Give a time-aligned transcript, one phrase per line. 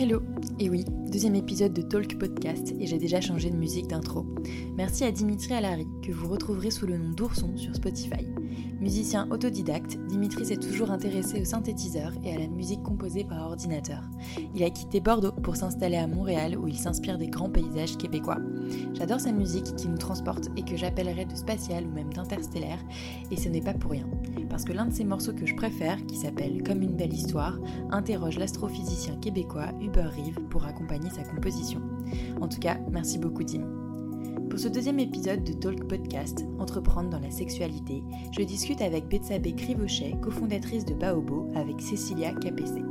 [0.00, 0.22] Hello
[0.60, 4.24] Et oui, deuxième épisode de Talk Podcast et j'ai déjà changé de musique d'intro.
[4.76, 8.24] Merci à Dimitri Alary que vous retrouverez sous le nom d'Ourson sur Spotify.
[8.80, 14.02] Musicien autodidacte, Dimitri s'est toujours intéressé au synthétiseur et à la musique composée par ordinateur.
[14.54, 18.38] Il a quitté Bordeaux pour s'installer à Montréal où il s'inspire des grands paysages québécois.
[18.94, 22.78] J'adore sa musique qui nous transporte et que j'appellerais de spatial ou même d'interstellaire,
[23.30, 24.06] et ce n'est pas pour rien.
[24.48, 27.58] Parce que l'un de ses morceaux que je préfère, qui s'appelle Comme une belle histoire,
[27.90, 31.80] interroge l'astrophysicien québécois Hubert Reeve pour accompagner sa composition.
[32.40, 33.87] En tout cas, merci beaucoup Dim.
[34.50, 39.54] Pour ce deuxième épisode de Talk Podcast, Entreprendre dans la sexualité, je discute avec Betsabé
[39.54, 42.82] Crivochet, cofondatrice de Baobo, avec Cécilia Capessé.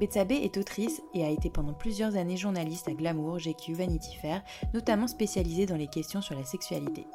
[0.00, 4.42] Betsabé est autrice et a été pendant plusieurs années journaliste à Glamour, GQ, Vanity Fair,
[4.74, 7.06] notamment spécialisée dans les questions sur la sexualité.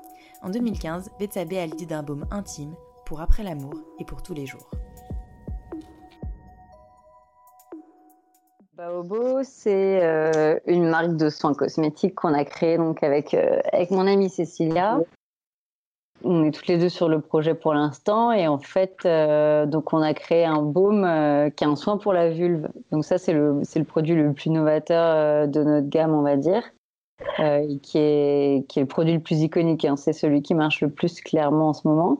[0.42, 4.46] En 2015, Betsabé a l'idée d'un baume intime pour après l'amour et pour tous les
[4.46, 4.70] jours.
[8.76, 13.92] Baobo, c'est euh, une marque de soins cosmétiques qu'on a créée donc avec, euh, avec
[13.92, 15.00] mon amie Cécilia.
[16.24, 19.94] On est toutes les deux sur le projet pour l'instant et en fait, euh, donc
[19.94, 21.04] on a créé un baume
[21.56, 22.68] qui est un soin pour la vulve.
[22.92, 26.64] Donc ça, c'est le, le produit le plus novateur de notre gamme, on va dire.
[27.38, 29.86] Qui, est, qui est le produit le plus iconique.
[29.86, 29.98] Hein.
[29.98, 32.18] C'est celui qui marche le plus clairement en ce moment.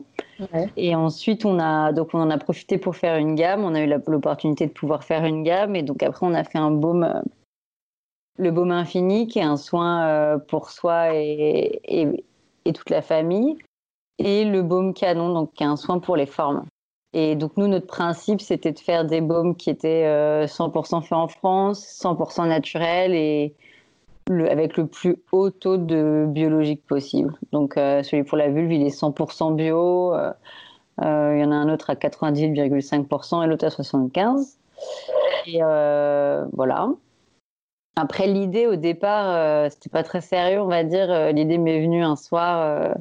[0.76, 3.64] Et ensuite, on, a, donc on en a profité pour faire une gamme.
[3.64, 5.76] On a eu l'opportunité de pouvoir faire une gamme.
[5.76, 7.20] Et donc après, on a fait un baume, euh,
[8.38, 13.58] le baume infini, qui est un soin euh, pour soi et, et, toute la famille.
[14.18, 16.64] Et le baume canon, donc qui est un soin pour les formes.
[17.12, 20.04] Et donc nous, notre principe, c'était de faire des baumes qui étaient
[20.46, 23.54] 100% faits en France, 100% naturels et
[24.30, 27.34] avec le plus haut taux de biologique possible.
[27.52, 30.14] Donc euh, celui pour la vulve, il est 100% bio.
[30.14, 30.32] Euh,
[31.02, 34.56] euh, il y en a un autre à 98,5% et l'autre à 75%.
[35.46, 35.58] Et
[36.52, 36.88] voilà.
[37.96, 41.32] Après, l'idée au départ, c'était pas très sérieux, on va dire.
[41.32, 42.94] L'idée m'est venue un soir,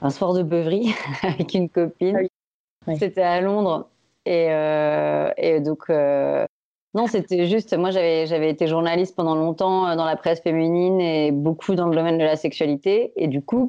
[0.00, 2.28] un soir de beuverie avec une copine.
[2.86, 3.88] Ah c'était à Londres.
[4.26, 4.46] Et,
[5.36, 5.88] et donc,
[6.96, 11.30] non, c'était juste, moi j'avais, été journaliste pendant longtemps euh, dans la presse féminine et
[11.30, 13.12] beaucoup dans le domaine de la sexualité.
[13.16, 13.68] Et du coup,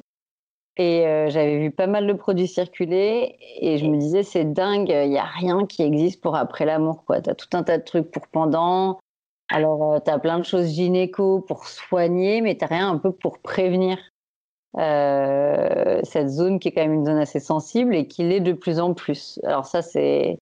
[0.78, 4.88] et euh, j'avais vu pas mal de produits circuler et je me disais, c'est dingue,
[4.90, 7.04] il n'y a rien qui existe pour après l'amour.
[7.22, 8.98] Tu as tout un tas de trucs pour pendant.
[9.50, 13.12] Alors, euh, tu as plein de choses gynéco pour soigner, mais tu rien un peu
[13.12, 13.98] pour prévenir
[14.76, 18.80] cette zone qui est quand même une zone assez sensible et qui l'est de plus
[18.80, 19.40] en plus.
[19.44, 20.38] Alors ça, c'est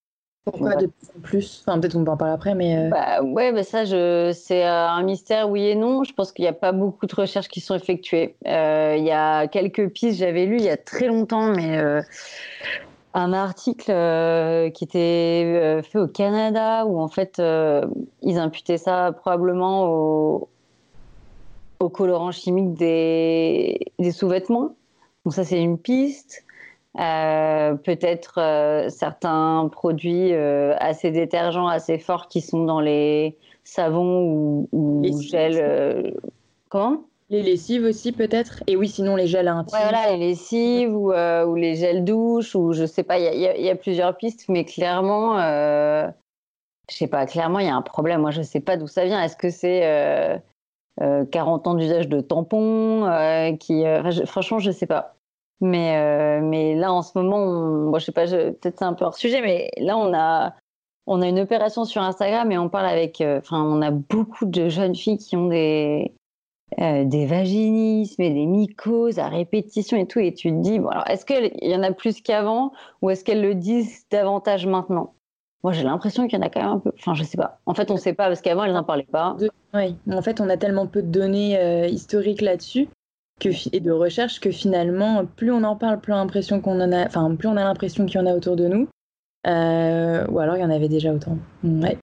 [0.45, 1.63] pourquoi de plus en plus?
[1.65, 2.77] Enfin, peut-être qu'on peut en parler après, mais.
[2.77, 2.89] Euh...
[2.89, 4.31] Bah, ouais, ça, je...
[4.33, 6.03] c'est euh, un mystère, oui et non.
[6.03, 8.35] Je pense qu'il n'y a pas beaucoup de recherches qui sont effectuées.
[8.47, 12.01] Euh, il y a quelques pistes, j'avais lu il y a très longtemps, mais euh,
[13.13, 13.91] un article
[14.71, 17.41] qui était fait au Canada où en fait
[18.21, 20.49] ils imputaient ça probablement au,
[21.79, 24.75] au colorant chimique des, des sous-vêtements.
[25.25, 26.44] Donc, ça, c'est une piste.
[26.97, 34.21] Euh, peut-être euh, certains produits euh, assez détergents, assez forts qui sont dans les savons
[34.23, 36.15] ou, ou gels.
[36.69, 37.01] comment?
[37.29, 38.63] Les lessives aussi peut-être?
[38.67, 39.77] Et oui, sinon les gels intimes.
[39.77, 43.63] Ouais, voilà, les lessives ou, ou, les gels douche ou je sais pas, il y,
[43.63, 46.11] y, a plusieurs pistes, mais clairement, je
[46.95, 48.21] sais pas, clairement il y a un problème.
[48.21, 49.21] Moi je sais pas d'où ça vient.
[49.21, 50.41] Est-ce que c'est
[51.01, 53.09] 40 ans d'usage de tampons
[53.59, 53.83] qui,
[54.25, 55.14] Franchement, je sais pas.
[55.61, 59.05] Mais, mais là, en ce moment, on, bon, je sais pas, peut-être c'est un peu
[59.05, 60.53] hors sujet, mais là, on a,
[61.07, 64.67] on a une opération sur Instagram et on parle avec, enfin, on a beaucoup de
[64.67, 66.13] jeunes filles qui ont des,
[66.77, 70.19] des vaginismes et des mycoses à répétition et tout.
[70.19, 73.23] Et tu te dis, bon, alors, est-ce qu'il y en a plus qu'avant ou est-ce
[73.23, 75.13] qu'elles le disent davantage maintenant?
[75.63, 76.91] Moi, j'ai l'impression qu'il y en a quand même un peu.
[76.95, 77.59] Enfin, je sais pas.
[77.65, 79.35] En fait, on ne sait pas parce qu'avant, elles n'en parlaient pas.
[79.73, 82.87] Oui, en fait, on a tellement peu de données euh, historiques là-dessus
[83.43, 87.05] et de recherche que finalement, plus on en parle, plus l'impression qu'on en a.
[87.05, 88.87] Enfin, plus on a l'impression qu'il y en a autour de nous.
[89.47, 91.37] Euh, ou alors, il y en avait déjà autant.
[91.63, 91.97] Ouais.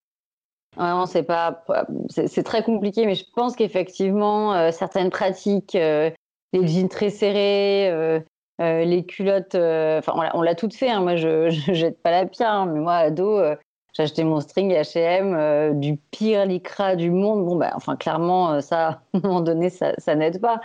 [0.76, 1.64] Vraiment, c'est pas,
[2.08, 8.23] c'est très compliqué, mais je pense qu'effectivement, euh, certaines pratiques, les jeans très serrés,
[8.61, 10.90] euh, les culottes, euh, enfin, on l'a toutes fait.
[10.90, 11.00] Hein.
[11.00, 12.67] Moi, je, je, jette pas la pierre, hein.
[12.67, 13.56] mais moi, ado, euh,
[13.93, 17.44] j'ai acheté mon string H&M du pire lycra du monde.
[17.44, 20.61] Bon, bah, enfin, clairement, ça, à un moment donné, ça, ça n'aide pas.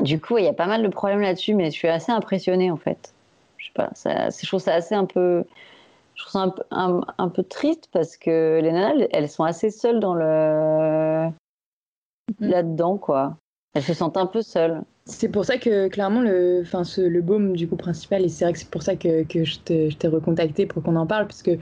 [0.00, 2.70] Du coup, il y a pas mal de problèmes là-dessus, mais je suis assez impressionnée,
[2.70, 3.12] en fait.
[3.58, 5.44] Je sais pas, ça, je trouve ça assez un peu,
[6.14, 10.14] je trouve ça un, peu triste parce que les nanas, elles sont assez seules dans
[10.14, 11.32] le, mm.
[12.40, 13.36] là-dedans, quoi.
[13.74, 14.82] Elles se sentent un peu seules.
[15.10, 18.52] C'est pour ça que clairement le, enfin le baume du coup principal et c'est vrai
[18.52, 21.58] que c'est pour ça que, que je t'ai recontacté pour qu'on en parle parce que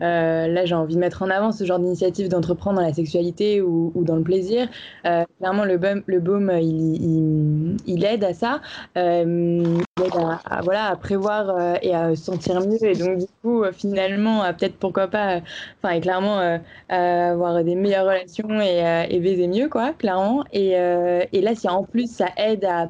[0.00, 3.60] euh, là, j'ai envie de mettre en avant ce genre d'initiative d'entreprendre dans la sexualité
[3.60, 4.68] ou, dans le plaisir.
[5.06, 8.60] Euh, clairement, le baume, le baume il, il, aide à ça.
[8.96, 9.62] Euh,
[9.98, 12.82] il aide à, voilà, à prévoir et à se sentir mieux.
[12.84, 15.40] Et donc, du coup, finalement, peut-être pourquoi pas,
[15.82, 16.58] enfin, et clairement,
[16.88, 20.44] avoir des meilleures relations et, et baiser mieux, quoi, clairement.
[20.52, 22.83] Et, et là, si en plus ça aide à,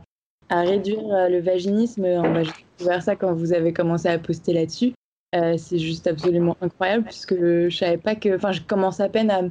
[0.55, 2.43] à réduire le vaginisme, on va
[2.79, 4.93] voir ça quand vous avez commencé à poster là-dessus.
[5.35, 8.37] Euh, c'est juste absolument incroyable puisque je savais pas que.
[8.37, 9.43] Enfin, je commence à peine à,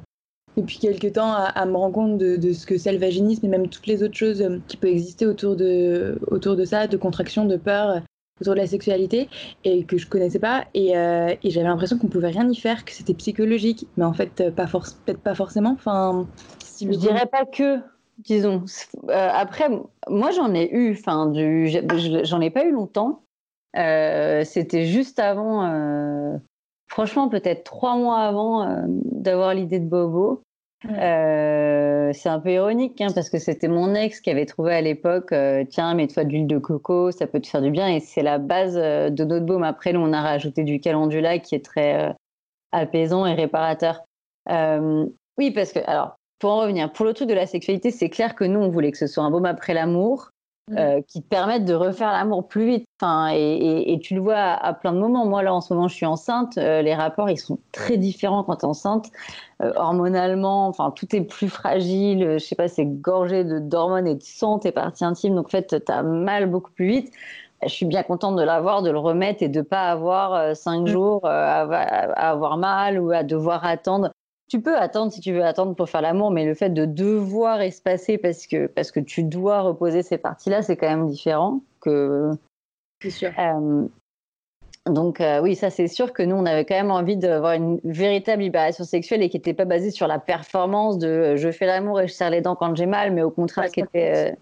[0.55, 3.67] depuis quelques temps à, me rendre compte de, ce que c'est le vaginisme et même
[3.67, 7.45] toutes les autres choses euh, qui peuvent exister autour de, autour de ça, de contraction,
[7.45, 7.99] de peur, euh,
[8.39, 9.27] autour de la sexualité
[9.65, 10.65] et que je connaissais pas.
[10.73, 13.87] Et, et j'avais l'impression qu'on pouvait rien y faire, que c'était psychologique.
[13.97, 15.71] Mais en fait, pas peut-être pas forcément.
[15.71, 16.27] Enfin,
[16.63, 17.79] si je dirais pas que.
[18.23, 18.63] Disons.
[19.09, 19.69] après,
[20.09, 21.69] moi j'en ai eu, enfin, du,
[22.23, 23.23] j'en ai pas eu longtemps.
[23.75, 26.37] Euh, c'était juste avant, euh,
[26.87, 30.43] franchement, peut-être trois mois avant euh, d'avoir l'idée de Bobo.
[30.83, 35.33] c'est un peu ironique hein, parce que c'était mon ex qui avait trouvé à l'époque
[35.69, 38.37] tiens mets-toi de l'huile de coco ça peut te faire du bien et c'est la
[38.37, 42.13] base de notre baume après nous on a rajouté du calendula qui est très
[42.73, 44.03] apaisant et réparateur
[44.49, 48.35] oui parce que alors pour en revenir pour le truc de la sexualité c'est clair
[48.35, 50.33] que nous on voulait que ce soit un baume après l'amour
[50.71, 50.77] Mmh.
[50.77, 52.85] Euh, qui te permettent de refaire l'amour plus vite.
[53.01, 55.25] Enfin, et, tu le vois à, plein de moments.
[55.25, 56.57] Moi, là, en ce moment, je suis enceinte.
[56.57, 59.11] Euh, les rapports, ils sont très différents quand tu es enceinte.
[59.61, 62.35] Euh, hormonalement, enfin, tout est plus fragile.
[62.35, 65.35] Je sais pas, c'est gorgé d'hormones et de sang, tes parties intimes.
[65.35, 67.13] Donc, en fait, tu as mal beaucoup plus vite.
[67.61, 70.83] Je suis bien contente de l'avoir, de le remettre et de ne pas avoir cinq
[70.83, 70.87] mmh.
[70.87, 71.61] jours à,
[72.15, 74.11] avoir mal ou à devoir attendre
[74.49, 77.61] tu peux attendre si tu veux attendre pour faire l'amour, mais le fait de devoir
[77.61, 82.31] espacer parce que, parce que tu dois reposer ces parties-là, c'est quand même différent que.
[83.01, 83.31] C'est sûr.
[83.39, 83.87] Euh,
[84.85, 87.79] donc euh, oui, ça c'est sûr que nous, on avait quand même envie d'avoir une
[87.85, 91.65] véritable libération sexuelle et qui n'était pas basée sur la performance de euh, je fais
[91.65, 94.35] l'amour et je serre les dents quand j'ai mal, mais au contraire, qui était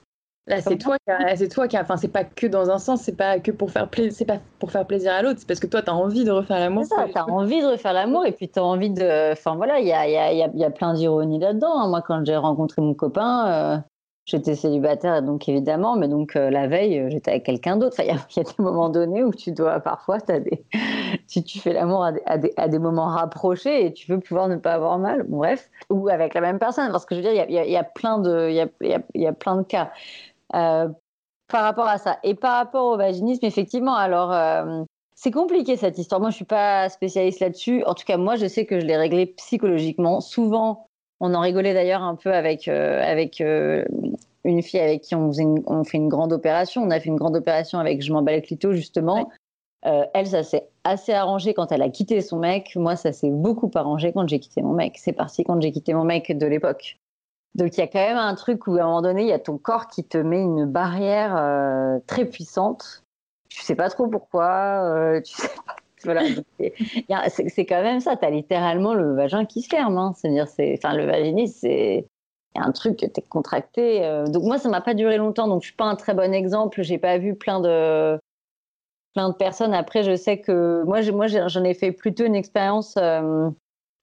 [0.51, 3.15] Là, c'est toi, qui c'est toi qui, enfin, c'est pas que dans un sens, c'est
[3.15, 5.68] pas que pour faire plaisir, c'est pas pour faire plaisir à l'autre, c'est parce que
[5.68, 6.83] toi, tu as envie de refaire l'amour.
[6.83, 9.56] C'est ça, tu as envie de refaire l'amour et puis tu as envie de, enfin
[9.56, 11.80] voilà, il y a, y, a, y a, plein d'ironie là-dedans.
[11.80, 11.87] Hein.
[11.87, 13.78] Moi, quand j'ai rencontré mon copain, euh,
[14.25, 18.02] j'étais célibataire, donc évidemment, mais donc euh, la veille, euh, j'étais avec quelqu'un d'autre.
[18.02, 18.09] Il y,
[18.40, 20.66] a des moments donnés où tu dois, parfois, as des...
[21.28, 24.73] si tu fais l'amour à, à, des moments rapprochés et tu veux pouvoir ne pas
[24.73, 27.57] avoir mal, bref, ou avec la même personne, parce que je veux dire, il y
[27.57, 29.92] a, y plein de, il y a, y a plein de cas.
[30.55, 30.89] Euh,
[31.47, 32.17] par rapport à ça.
[32.23, 34.83] Et par rapport au vaginisme, effectivement, alors euh,
[35.15, 36.21] c'est compliqué cette histoire.
[36.21, 37.83] Moi, je suis pas spécialiste là-dessus.
[37.85, 40.21] En tout cas, moi, je sais que je l'ai réglé psychologiquement.
[40.21, 40.87] Souvent,
[41.19, 45.31] on en rigolait d'ailleurs un peu avec euh, avec une fille avec qui on,
[45.67, 46.83] on fait une grande opération.
[46.83, 49.29] On a fait une grande opération avec je m'emballe clito justement.
[49.83, 52.77] elle, ça s'est assez arrangé quand elle a quitté son mec.
[52.77, 54.97] Moi, ça s'est beaucoup arrangé quand j'ai quitté mon mec.
[54.97, 57.00] C'est parti quand j'ai quitté mon mec de l'époque.
[57.55, 59.33] Donc il y a quand même un truc où à un moment donné, il y
[59.33, 63.03] a ton corps qui te met une barrière euh, très puissante.
[63.49, 64.83] Tu sais pas trop pourquoi.
[64.85, 65.75] Euh, tu sais pas.
[66.03, 66.23] Voilà.
[67.29, 68.15] c'est quand même ça.
[68.15, 69.99] Tu as littéralement le vagin qui se ferme.
[69.99, 70.13] Hein.
[70.15, 72.07] C'est-à-dire, c'est, enfin, le vaginisme, c'est
[72.55, 74.03] un truc que tu es contracté.
[74.03, 74.25] Euh.
[74.25, 75.47] Donc moi, ça m'a pas duré longtemps.
[75.47, 76.81] Donc je suis pas un très bon exemple.
[76.81, 78.19] J'ai pas vu plein de
[79.13, 79.75] plein de personnes.
[79.75, 82.97] Après, je sais que moi, moi, j'en ai fait plutôt une expérience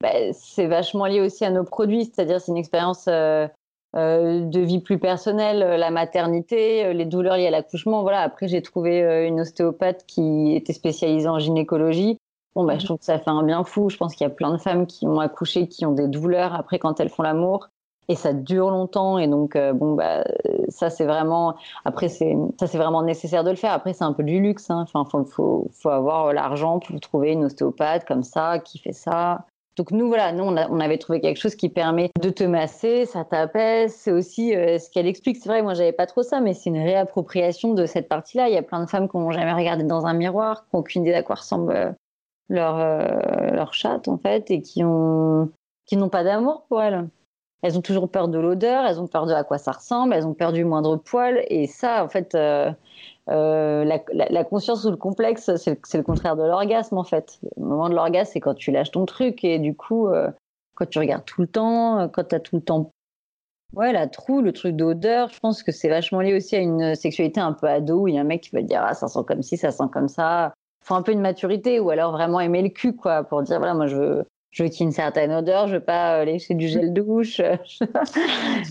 [0.01, 3.49] bah, c'est vachement lié aussi à nos produits, c'est-à-dire c'est une expérience euh,
[3.95, 8.03] de vie plus personnelle, la maternité, les douleurs liées à l'accouchement.
[8.03, 8.21] Voilà.
[8.21, 12.19] Après, j'ai trouvé une ostéopathe qui était spécialisée en gynécologie.
[12.55, 13.89] Bon, bah, je trouve que ça fait un bien fou.
[13.89, 16.55] Je pense qu'il y a plein de femmes qui ont accouché, qui ont des douleurs
[16.55, 17.69] après quand elles font l'amour
[18.09, 20.25] et ça dure longtemps et donc euh, bon bah
[20.69, 24.15] ça c'est vraiment après c'est ça c'est vraiment nécessaire de le faire après c'est un
[24.15, 24.87] peu du luxe hein.
[24.89, 29.45] enfin faut, faut, faut avoir l'argent pour trouver une ostéopathe comme ça qui fait ça
[29.79, 33.25] donc nous voilà nous on, avait trouvé quelque chose qui permet de te masser ça
[33.25, 35.37] t'apaise c'est aussi euh, ce qu'elle explique.
[35.37, 38.49] C'est vrai moi j'avais pas trop ça mais c'est une réappropriation de cette partie là
[38.49, 40.81] il y a plein de femmes qui n'ont jamais regardé dans un miroir qui n'ont
[40.81, 41.91] aucune idée d'à quoi ressemble euh,
[42.49, 42.79] leur
[43.53, 45.51] leur chatte en fait et qui ont
[45.87, 47.07] qui n'ont pas d'amour pour elles
[47.63, 50.27] elles ont toujours peur de l'odeur, elles ont peur de à quoi ça ressemble, elles
[50.27, 51.45] ont peur du moindre poil.
[51.49, 52.71] Et ça, en fait, euh,
[53.31, 57.41] euh, la, conscience ou le complexe, c'est le contraire de l'orgasme, en fait.
[57.57, 59.45] Le moment de l'orgasme, c'est quand tu lâches ton truc.
[59.45, 60.31] Et du coup, euh,
[60.77, 62.91] quand tu regardes tout le temps, quand tu as tout le temps.
[63.75, 66.95] Ouais, la trou, le truc d'odeur, je pense que c'est vachement lié aussi à une
[66.95, 68.95] sexualité un peu ado où il y a un mec qui va te dire Ah,
[68.95, 70.55] ça sent comme ci, ça sent comme ça.
[70.83, 73.75] Faut un peu une maturité ou alors vraiment aimer le cul, quoi, pour dire Voilà,
[73.75, 76.25] moi je veux je veux qu'il y ait une certaine odeur, je veux pas euh,
[76.25, 77.41] lécher du gel douche.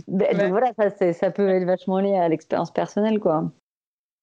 [0.08, 3.52] Donc voilà, ça, ça peut être vachement lié à l'expérience personnelle, quoi.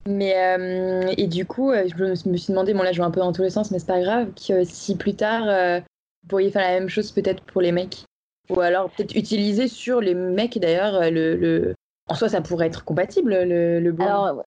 [0.07, 3.11] Mais euh, et du coup, euh, je me suis demandé, bon là je vais un
[3.11, 6.51] peu dans tous les sens, mais c'est pas grave, que si plus tard vous pourriez
[6.51, 8.05] faire la même chose peut-être pour les mecs,
[8.51, 11.75] ou alors peut-être utiliser sur les mecs d'ailleurs le, le,
[12.09, 14.43] en soi ça pourrait être compatible le, le Alors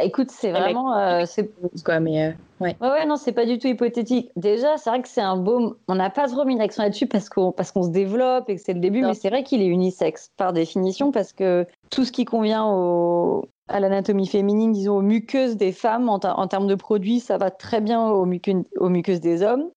[0.00, 0.96] Écoute, c'est vraiment.
[0.96, 1.50] Euh, c'est
[1.84, 2.76] quoi, mais euh, ouais.
[2.80, 2.88] ouais.
[2.88, 4.30] Ouais, non, c'est pas du tout hypothétique.
[4.36, 5.76] Déjà, c'est vrai que c'est un beau.
[5.88, 8.62] On n'a pas trop mis l'accent là-dessus parce qu'on parce qu'on se développe et que
[8.62, 12.12] c'est le début, mais c'est vrai qu'il est unisexe par définition parce que tout ce
[12.12, 13.44] qui convient au...
[13.68, 17.50] à l'anatomie féminine, disons aux muqueuses des femmes en, en, termes de produits, ça va
[17.50, 19.70] très bien aux, aux muqueuses des hommes.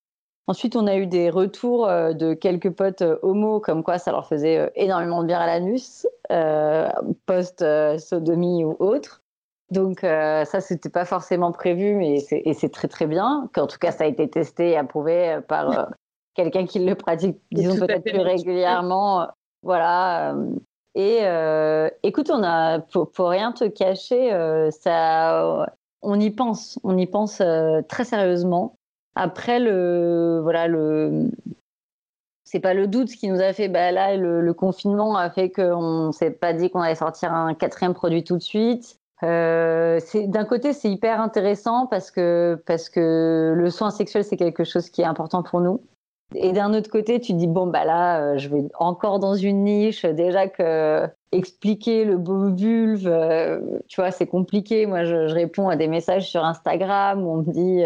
[0.49, 4.25] Ensuite, on a eu des retours euh, de quelques potes homo, comme quoi ça leur
[4.27, 6.07] faisait énormément de bien à l'anus,
[7.25, 9.23] post-sodomie ou autre.
[9.71, 13.49] Donc euh, ça, c'était pas forcément prévu, mais c'est très très bien.
[13.53, 15.85] Qu'en tout cas, ça a été testé et approuvé euh, par euh,
[16.35, 19.27] quelqu'un qui le pratique, disons peut-être plus régulièrement.
[19.63, 20.35] Voilà.
[20.95, 21.19] Et
[22.03, 24.31] écoute, on a pour, rien te cacher,
[24.71, 25.67] ça,
[26.01, 27.41] on y pense, on y pense
[27.89, 28.77] très sérieusement.
[29.15, 31.31] Après le, voilà le,
[32.43, 33.67] c'est pas le doute qui nous a fait.
[33.67, 37.55] Bah là, le, le confinement a fait qu'on s'est pas dit qu'on allait sortir un
[37.55, 38.96] quatrième produit tout de suite.
[39.23, 44.63] Euh, d'un côté, c'est hyper intéressant parce que, parce que le soin sexuel, c'est quelque
[44.63, 45.81] chose qui est important pour nous.
[46.35, 49.35] Et d'un autre côté, tu te dis, bon, bah là, euh, je vais encore dans
[49.35, 50.05] une niche.
[50.05, 54.85] Déjà que expliquer le beau vulve, euh, tu vois, c'est compliqué.
[54.85, 57.83] Moi, je, réponds à des messages sur Instagram où on me dit,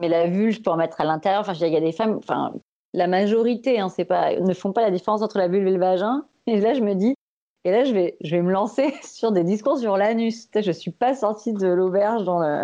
[0.00, 1.42] mais la vulve, je peux en mettre à l'intérieur.
[1.42, 2.52] Enfin, il y a des femmes, enfin,
[2.94, 6.24] la majorité hein, pas, ne font pas la différence entre la vulve et le vagin.
[6.46, 7.14] Et là, je me dis,
[7.64, 10.48] et là, je vais, je vais me lancer sur des discours sur l'anus.
[10.54, 12.62] Je ne suis pas sortie de l'auberge dans le.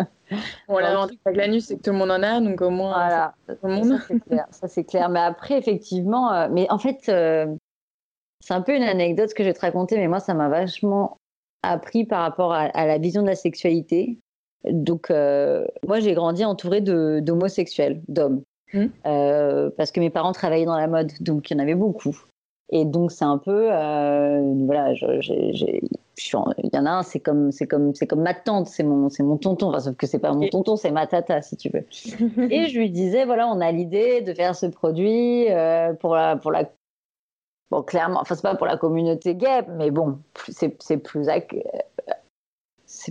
[0.67, 2.93] Bon, l'avantage avec l'anus, c'est que tout le monde en a, donc au moins.
[2.93, 3.99] Voilà, tout le monde.
[4.51, 5.05] Ça, c'est clair.
[5.05, 5.09] clair.
[5.09, 7.47] Mais après, effectivement, euh, mais en fait, euh,
[8.41, 11.17] c'est un peu une anecdote que je vais te raconter, mais moi, ça m'a vachement
[11.63, 14.19] appris par rapport à, la vision de la sexualité.
[14.65, 18.43] Donc, euh, moi, j'ai grandi entourée d'homosexuels, d'hommes.
[18.71, 18.85] Mmh.
[19.77, 22.15] parce que mes parents travaillaient dans la mode, donc il y en avait beaucoup.
[22.71, 27.65] Et donc c'est un peu, euh, voilà, il y en a un, c'est comme, c'est
[27.65, 29.69] comme, c'est comme ma tante, c'est mon, c'est mon tonton.
[29.69, 31.85] Enfin, sauf que c'est pas mon tonton, c'est ma tata, si tu veux.
[32.51, 36.35] et je lui disais, voilà, on a l'idée de faire ce produit euh, pour la,
[36.35, 36.69] pour la,
[37.71, 41.27] bon, clairement, enfin c'est pas pour la communauté gay, mais bon, c'est, c'est plus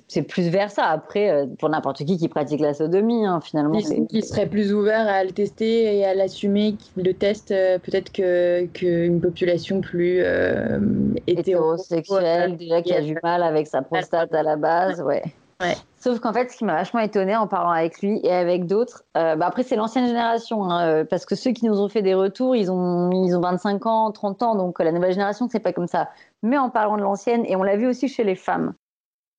[0.07, 0.85] c'est plus vers ça.
[0.85, 3.79] Après, euh, pour n'importe qui qui pratique la sodomie, hein, finalement.
[3.79, 9.21] Qui, serait plus ouvert à le tester et à l'assumer, le teste euh, peut-être qu'une
[9.21, 10.79] population plus euh,
[11.27, 15.23] hétérosexuelle, déjà qui a du mal avec sa prostate à la base, ouais.
[15.63, 15.77] ouais.
[15.99, 19.05] Sauf qu'en fait, ce qui m'a vachement étonné en parlant avec lui et avec d'autres,
[19.15, 22.55] bah après c'est l'ancienne génération, hein, parce que ceux qui nous ont fait des retours,
[22.55, 25.89] ils ont, ils ont 25 ans, 30 ans, donc la nouvelle génération, c'est pas comme
[25.89, 26.11] ça.
[26.43, 28.75] Mais en parlant de l'ancienne, et on l'a vu aussi chez les femmes,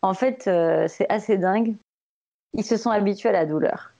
[0.01, 1.75] en fait, euh, c'est assez dingue.
[2.53, 3.91] Ils se sont habitués à la douleur.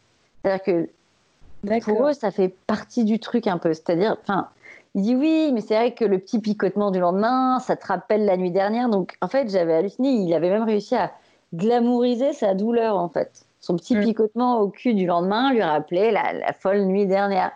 [0.44, 3.74] C'est-à-dire que pour eux, ça fait partie du truc un peu.
[3.74, 4.50] C'est-à-dire, enfin,
[4.96, 8.26] il dit oui, mais c'est vrai que le petit picotement du lendemain, ça te rappelle
[8.26, 8.90] la nuit dernière.
[8.90, 10.10] Donc, en fait, j'avais halluciné.
[10.10, 11.12] Il avait même réussi à
[11.54, 13.46] glamouriser sa douleur, en fait.
[13.60, 14.04] Son petit mm.
[14.04, 17.52] picotement au cul du lendemain lui rappelait la, folle nuit dernière.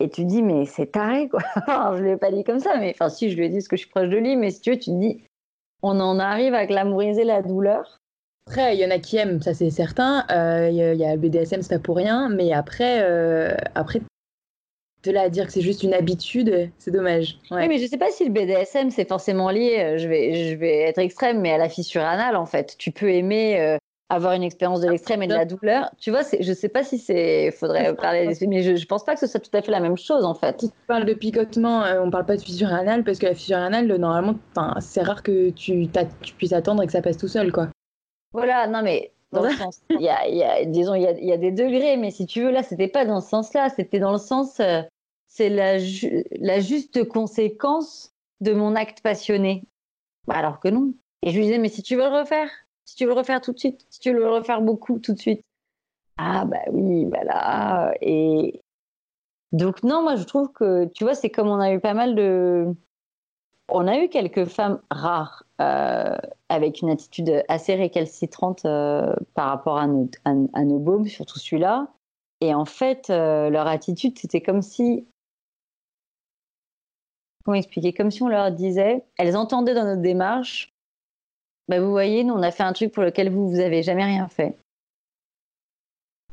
[0.00, 1.40] Et tu dis, mais c'est taré, quoi.
[1.96, 3.68] je ne l'ai pas dit comme ça, mais enfin, si, je lui ai dit ce
[3.68, 5.22] que je suis proche de lui, mais si tu veux, tu te dis,
[5.82, 7.98] on en arrive à glamouriser la douleur.
[8.46, 10.24] Après, il y en a qui aiment, ça c'est certain.
[10.30, 12.28] Euh, il y, a le BDSM, c'est pas pour rien.
[12.28, 14.00] Mais après, euh, après
[15.04, 17.38] de là à dire que c'est juste une habitude, c'est dommage.
[17.50, 19.78] Oui, mais je sais pas si le BDSM c'est forcément lié.
[19.80, 22.76] euh, Je vais, je vais être extrême, mais à la fissure anale en fait.
[22.78, 23.78] Tu peux aimer euh,
[24.08, 25.90] avoir une expérience de l'extrême et de la douleur.
[25.98, 29.14] Tu vois, je sais pas si c'est, faudrait parler, des- mais je, je pense pas
[29.14, 30.60] que ce soit tout à fait la même chose en fait.
[30.60, 33.34] Si tu parles de picotement, euh, on parle pas de fissure anale parce que la
[33.34, 34.34] fissure anale, normalement,
[34.80, 35.88] c'est rare que tu,
[36.36, 37.68] puisses attendre et que ça passe tout seul, quoi.
[38.32, 41.06] Voilà, non mais dans le sens, il y a, il y a- disons, il y
[41.06, 43.30] a, il y a des degrés, mais si tu veux, là, c'était pas dans ce
[43.30, 44.82] sens-là, c'était dans le sens, euh,
[45.26, 49.64] c'est la, ju- la juste conséquence de mon acte passionné.
[50.26, 50.92] Bah, alors que non.
[51.22, 52.48] Et je lui disais, mais si tu veux le refaire,
[52.92, 55.14] si tu veux le refaire tout de suite, si tu veux le refaire beaucoup tout
[55.14, 55.42] de suite.
[56.18, 57.94] Ah bah oui, bah là.
[58.02, 58.60] Et
[59.52, 62.14] donc non, moi je trouve que, tu vois, c'est comme on a eu pas mal
[62.14, 62.66] de...
[63.70, 66.18] On a eu quelques femmes rares euh,
[66.50, 71.88] avec une attitude assez récalcitrante euh, par rapport à nos, à, nos baumes, surtout celui-là.
[72.42, 75.06] Et en fait, euh, leur attitude, c'était comme si...
[77.42, 77.94] Comment expliquer?
[77.94, 80.72] Comme si on leur disait, elles entendaient dans notre démarche,
[81.68, 84.04] bah, vous voyez, nous, on a fait un truc pour lequel vous, vous avez jamais
[84.04, 84.56] rien fait.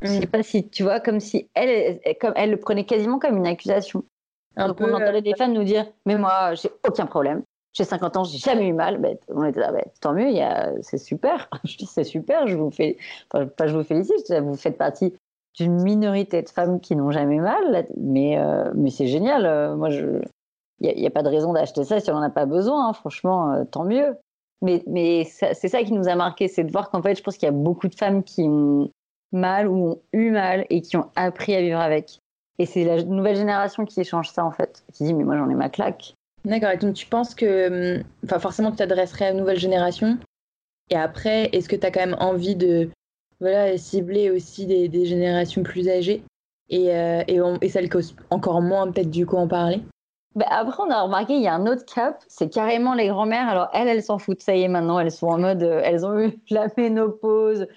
[0.01, 3.37] Je sais pas si, tu vois, comme si elle, comme, elle le prenait quasiment comme
[3.37, 4.03] une accusation.
[4.55, 7.43] Un Donc peu, on entendait euh, des femmes nous dire Mais moi, j'ai aucun problème.
[7.73, 8.97] J'ai 50 ans, j'ai jamais eu mal.
[8.97, 10.71] Ben, on était là, ben, tant mieux, y a...
[10.81, 11.49] c'est super.
[11.65, 12.97] je dis C'est super, je vous fais.
[13.31, 15.13] Enfin, pas je vous félicite, vous faites partie
[15.55, 19.45] d'une minorité de femmes qui n'ont jamais mal, mais, euh, mais c'est génial.
[19.45, 20.21] euh, moi, je.
[20.81, 22.93] Il n'y a, pas de raison d'acheter ça si on n'en a pas besoin, hein,
[22.93, 24.15] franchement, euh, tant mieux.
[24.61, 27.45] Mais, c'est ça qui nous a marqué, c'est de voir qu'en fait, je pense qu'il
[27.45, 28.91] y a beaucoup de femmes qui ont
[29.31, 32.19] mal ou ont eu mal et qui ont appris à vivre avec.
[32.57, 35.49] Et c'est la nouvelle génération qui échange ça en fait, qui dit mais moi j'en
[35.49, 36.15] ai ma claque.
[36.43, 40.17] D'accord, et donc tu penses que, hum, enfin forcément tu t'adresserais à une nouvelle génération,
[40.89, 42.89] et après, est-ce que tu as quand même envie de
[43.39, 46.23] voilà, cibler aussi des, générations plus âgées,
[46.69, 47.89] et, euh, et, on- et celles
[48.29, 49.81] encore moins peut-être du coup en parler?
[50.35, 53.49] Ben après on a remarqué il y a un autre cap, c'est carrément les grand-mères.
[53.49, 56.05] Alors elles elles s'en foutent, ça y est maintenant elles sont en mode, euh, elles
[56.05, 57.67] ont eu la ménopause,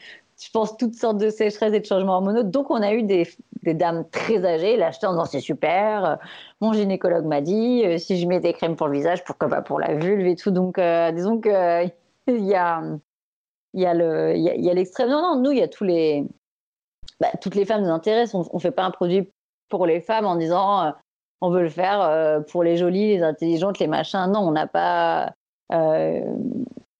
[0.43, 2.43] je pense toutes sortes de sécheresses et de changements hormonaux.
[2.43, 3.29] Donc on a eu des,
[3.63, 6.19] dames très âgées l'acheter en disant c'est super,
[6.61, 9.63] mon gynécologue m'a dit euh, si je mets des crèmes pour le visage pourquoi pas
[9.63, 10.51] pour la vulve et tout.
[10.51, 11.87] Donc euh, disons que euh,
[12.29, 12.83] il y a
[14.75, 15.11] l'extrême.
[15.11, 16.27] Non non nous il y a tous les
[17.21, 18.35] bah, toutes les femmes nous intéressent.
[18.35, 19.31] On, on fait pas un produit
[19.69, 20.93] pour les femmes en disant
[21.43, 24.31] on veut le faire euh, pour les jolies, les intelligentes, les machins.
[24.31, 25.35] Non, on n'a pas.
[25.73, 26.21] euh,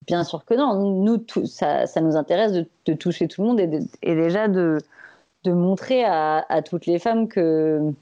[0.07, 0.75] bien sûr que non.
[0.75, 4.79] Nous, tout, ça, ça nous intéresse de, toucher tout le monde et, déjà de,
[5.47, 7.93] montrer à, à toutes les femmes que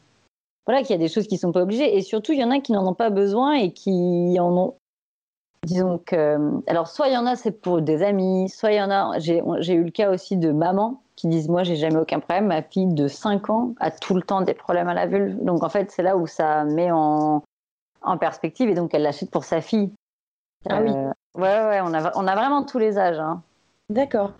[0.66, 1.94] voilà qu'il y a des choses qui sont pas obligées.
[1.96, 4.74] Et surtout, il y en a qui n'en ont pas besoin et qui en ont.
[5.66, 6.38] Disons que.
[6.66, 9.18] Alors, soit il y en a, c'est pour des amis, soit il y en a.
[9.18, 12.46] J'ai eu le cas aussi de mamans qui disent Moi, j'ai jamais aucun problème.
[12.46, 15.36] Ma fille de 5 ans a tout le temps des problèmes à la vulve.
[15.44, 17.42] Donc, en fait, c'est là où ça met en,
[18.02, 19.92] en perspective et donc elle l'achète pour sa fille.
[20.68, 20.90] Ah oui.
[20.90, 23.18] Euh, ouais, ouais, on a, on a vraiment tous les âges.
[23.18, 23.42] hein.
[23.88, 24.32] D'accord.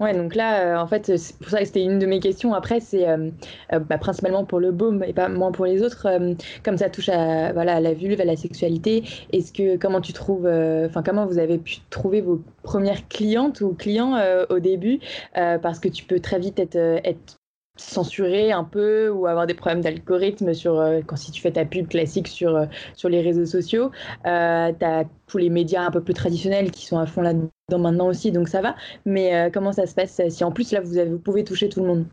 [0.00, 2.54] Ouais, donc là, euh, en fait, c'est pour ça que c'était une de mes questions.
[2.54, 3.30] Après, c'est euh,
[3.74, 6.06] euh, bah, principalement pour le baume et pas moins pour les autres.
[6.06, 6.34] euh,
[6.64, 10.14] comme ça touche à, voilà, à la vulve, à la sexualité, est-ce que comment tu
[10.14, 14.16] trouves, enfin, comment vous avez pu trouver vos premières clientes ou clients
[14.48, 15.00] au début
[15.34, 17.39] Parce que tu peux très vite être
[17.80, 21.64] censuré un peu ou avoir des problèmes d'algorithme sur euh, quand si tu fais ta
[21.64, 23.90] pub classique sur, euh, sur les réseaux sociaux.
[24.26, 27.50] Euh, tu as tous les médias un peu plus traditionnels qui sont à fond là-dedans
[27.78, 28.76] maintenant aussi, donc ça va.
[29.06, 31.68] Mais euh, comment ça se passe si en plus là vous, avez, vous pouvez toucher
[31.68, 32.06] tout le monde?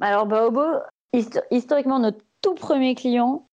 [0.00, 0.62] Alors, Baobo,
[1.14, 3.46] histo- historiquement, notre tout premier client,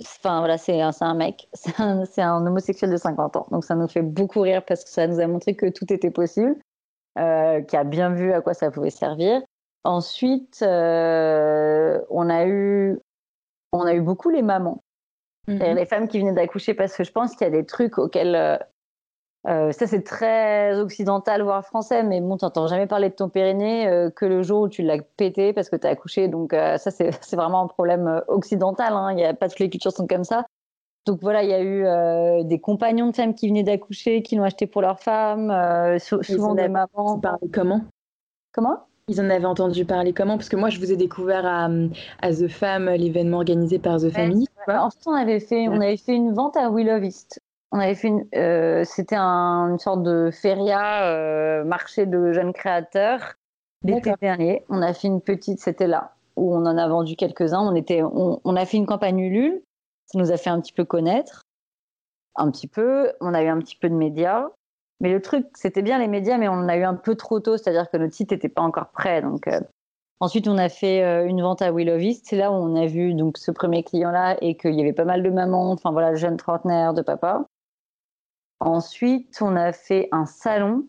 [0.00, 3.46] enfin voilà, c'est un, un mec, c'est un, homosexuel de 50 ans.
[3.50, 6.10] Donc, ça nous fait beaucoup rire parce que ça nous a montré que tout était
[6.10, 6.56] possible,
[7.16, 9.42] qui a bien vu à quoi ça pouvait servir.
[9.84, 12.98] Ensuite, euh, on, a eu,
[13.72, 14.82] on a eu beaucoup les mamans.
[15.58, 17.98] C'est-à-dire les femmes qui venaient d'accoucher parce que je pense qu'il y a des trucs
[17.98, 18.34] auxquels.
[18.36, 18.56] euh,
[19.48, 23.88] euh, ça, c'est très occidental, voire français, mais bon, t'entends jamais parler de ton périnée
[23.88, 26.28] euh, que le jour où tu l'as pété parce que t'as accouché.
[26.28, 28.92] Donc, ça, c'est vraiment un problème occidental.
[28.92, 29.12] hein.
[29.12, 30.44] Il y a pas toutes les cultures sont comme ça.
[31.06, 34.36] Donc, voilà, il y a eu euh, des compagnons de femmes qui venaient d'accoucher, qui
[34.36, 37.20] l'ont acheté pour leurs femmes, euh, sou- souvent en des mamans.
[37.52, 37.80] Comment?
[38.52, 38.86] Comment?
[39.12, 40.36] Ils en avaient entendu parler comment?
[40.38, 41.68] Parce que moi, je vous ai découvert à,
[42.22, 44.46] à The Fam, l'événement organisé par The Family.
[44.78, 47.38] En fait, on avait fait, on avait fait une vente à Willow East.
[47.72, 52.52] On avait fait une, euh, c'était un- une sorte de feria, euh, marché de jeunes
[52.54, 53.34] créateurs
[53.84, 54.64] l'été dernier.
[54.68, 57.60] On a fait une petite, c'était là où on en a vendu quelques-uns.
[57.60, 59.62] On était, on, on a fait une campagne Ulule.
[60.06, 61.42] Ça nous a fait un petit peu connaître,
[62.36, 63.12] un petit peu.
[63.20, 64.46] On a eu un petit peu de médias.
[65.02, 67.40] Mais le truc, c'était bien les médias, mais on en a eu un peu trop
[67.40, 69.20] tôt, c'est-à-dire que notre site n'était pas encore prêt.
[69.20, 69.60] Donc, euh,
[70.20, 72.26] Ensuite, on a fait euh, une vente à Willovist.
[72.28, 75.04] C'est là où on a vu donc ce premier client-là et qu'il y avait pas
[75.04, 77.44] mal de mamans, enfin voilà, jeunes trentenaires, de papa.
[78.60, 80.86] Ensuite, on a fait un salon,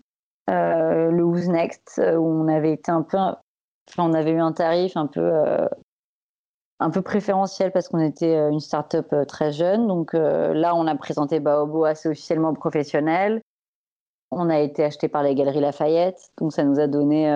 [0.52, 3.38] euh, le Who's Next, où on avait été un peu, enfin,
[3.98, 5.32] on avait eu un tarif un peu,
[6.80, 9.88] un peu préférentiel parce qu'on était une start-up très jeune.
[9.88, 13.42] Donc là, on a présenté Baobo assez officiellement professionnel.
[14.36, 17.30] On a été acheté par les Galeries Lafayette, donc ça nous a donné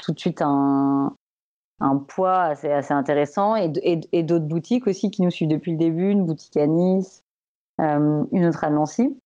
[0.00, 1.14] tout de suite un,
[2.08, 6.56] poids assez, intéressant et, d'autres boutiques aussi qui nous suivent depuis le début, une boutique
[6.56, 7.22] à Nice,
[7.80, 9.18] euh, une autre à Nancy.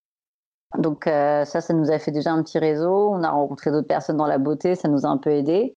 [0.77, 3.09] Donc euh, ça, ça nous a fait déjà un petit réseau.
[3.11, 5.75] On a rencontré d'autres personnes dans la beauté, ça nous a un peu aidé.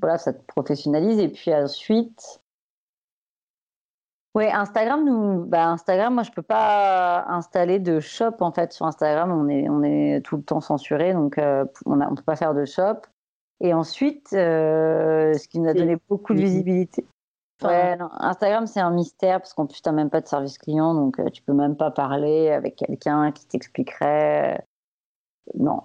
[0.00, 1.18] voilà, ça te professionnalise.
[1.18, 2.40] Et puis ensuite,
[4.34, 8.86] ouais, Instagram, nous, bah Instagram, moi je peux pas installer de shop en fait sur
[8.86, 9.32] Instagram.
[9.32, 12.54] On est, on est tout le temps censuré, donc euh, on ne peut pas faire
[12.54, 13.00] de shop.
[13.60, 17.04] Et ensuite, euh, ce qui nous a donné beaucoup de visibilité.
[17.62, 20.94] Ouais, Instagram, c'est un mystère parce qu'en plus, tu n'as même pas de service client,
[20.94, 24.64] donc euh, tu peux même pas parler avec quelqu'un qui t'expliquerait.
[25.54, 25.82] Non.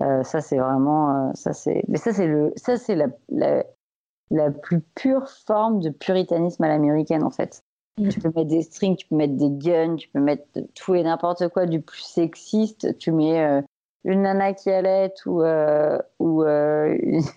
[0.00, 1.32] Euh, ça, c'est vraiment.
[1.34, 1.84] ça, c'est...
[1.86, 2.52] Mais ça, c'est, le...
[2.56, 3.64] ça, c'est la, la,
[4.30, 7.62] la, plus pure forme de puritanisme à l'américaine, en fait.
[7.98, 8.08] Mm.
[8.08, 11.02] Tu peux mettre des strings, tu peux mettre des guns, tu peux mettre tout et
[11.02, 12.96] n'importe quoi, du plus sexiste.
[12.98, 13.62] Tu mets
[14.06, 16.96] une nana qui allait ou, euh, ou euh,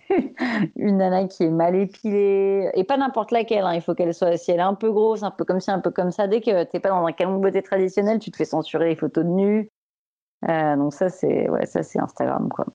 [0.76, 3.74] une nana qui est mal épilée, et pas n'importe laquelle, hein.
[3.74, 5.80] il faut qu'elle soit, si elle est un peu grosse, un peu comme ça, un
[5.80, 8.38] peu comme ça, dès que t'es pas dans un canon de beauté traditionnel, tu te
[8.38, 9.72] fais censurer les photos de nu.
[10.48, 12.68] Euh, donc ça c'est ouais, Instagram quoi.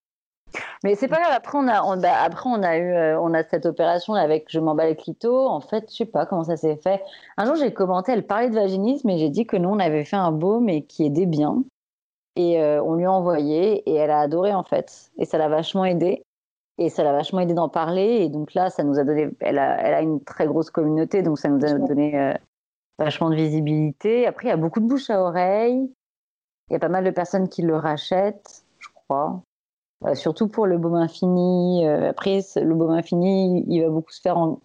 [0.83, 1.33] Mais c'est pas grave.
[1.35, 4.91] Après on a, bah, après on a eu, on a cette opération avec je m'emballe
[4.91, 5.47] le clito.
[5.47, 7.03] En fait, je sais pas comment ça s'est fait.
[7.37, 10.05] Un jour j'ai commenté, elle parlait de vaginisme et j'ai dit que nous on avait
[10.05, 11.65] fait un baume et qui aidait bien.
[12.37, 15.11] Et euh, on lui a envoyé et elle a adoré en fait.
[15.19, 16.23] Et ça l'a vachement aidé.
[16.79, 18.23] Et ça l'a vachement aidé d'en parler.
[18.23, 19.31] Et donc là, ça nous a donné.
[19.41, 22.35] Elle a, elle a une très grosse communauté, donc ça nous a donné euh,
[22.99, 24.27] vachement de visibilité.
[24.27, 25.89] Après, il y a beaucoup de bouche à oreille.
[26.69, 29.41] Il y a pas mal de personnes qui le rachètent, je crois.
[30.05, 31.87] Euh, surtout pour le baume infini.
[31.87, 34.61] après, le baume infini, il va beaucoup se faire en,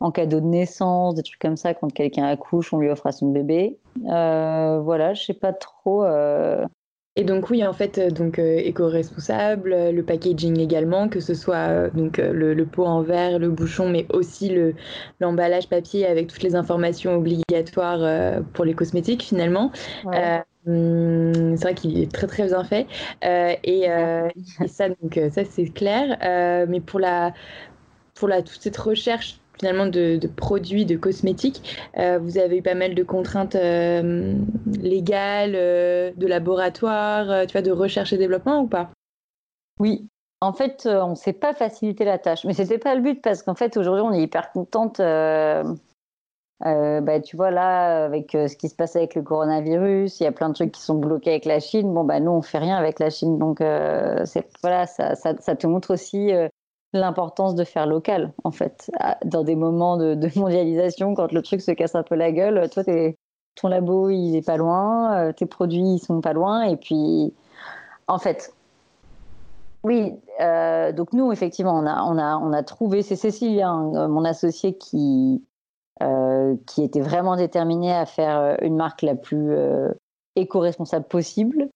[0.00, 1.74] en, cadeau de naissance, des trucs comme ça.
[1.74, 3.78] Quand quelqu'un accouche, on lui offre à son bébé.
[4.04, 6.04] voilà, je sais pas trop.
[7.16, 11.34] Et donc oui, en fait, euh, donc euh, éco-responsable, euh, le packaging également, que ce
[11.34, 14.74] soit donc le, pot en verre, le bouchon, mais aussi le
[15.20, 19.70] l'emballage papier avec toutes les informations obligatoires pour les cosmétiques finalement.
[20.66, 22.86] Hum, c'est vrai qu'il est très très bien fait
[23.22, 23.88] et, et,
[24.66, 26.16] ça donc ça c'est clair.
[26.68, 27.34] mais pour la
[28.14, 31.78] pour la toute cette recherche finalement de, produits, de cosmétiques.
[31.98, 34.34] Euh, vous avez eu pas mal de contraintes euh,
[34.66, 38.90] légales, euh, de laboratoire, tu vois, de recherche et développement ou pas?
[39.78, 40.08] Oui.
[40.40, 43.42] En fait, on ne s'est pas facilité la tâche, mais c'était pas le but parce
[43.42, 45.00] qu'en fait aujourd'hui on est hyper contente.
[46.64, 50.32] Bah, tu vois là, avec ce qui se passe avec le coronavirus, il y a
[50.32, 51.92] plein de trucs qui sont bloqués avec la Chine.
[51.92, 55.66] Bon, bah nous on fait rien avec la Chine, donc c'est voilà, ça, ça, te
[55.66, 56.32] montre aussi
[56.94, 58.90] l'importance de faire local, en fait.
[59.24, 62.82] Dans des moments de, mondialisation, quand le truc se casse un peu la gueule, toi,
[63.54, 66.62] ton labo, il est pas loin, euh, tes produits, ils sont pas loin.
[66.62, 67.32] Et puis,
[68.08, 68.54] en fait,
[69.82, 74.08] oui, euh, donc nous, effectivement, on a, on a, on a trouvé, c'est Cécile, hein,
[74.08, 75.53] mon associé, qui, euh,
[76.66, 79.56] qui était vraiment déterminée à faire une marque la plus
[80.36, 81.68] éco-responsable possible.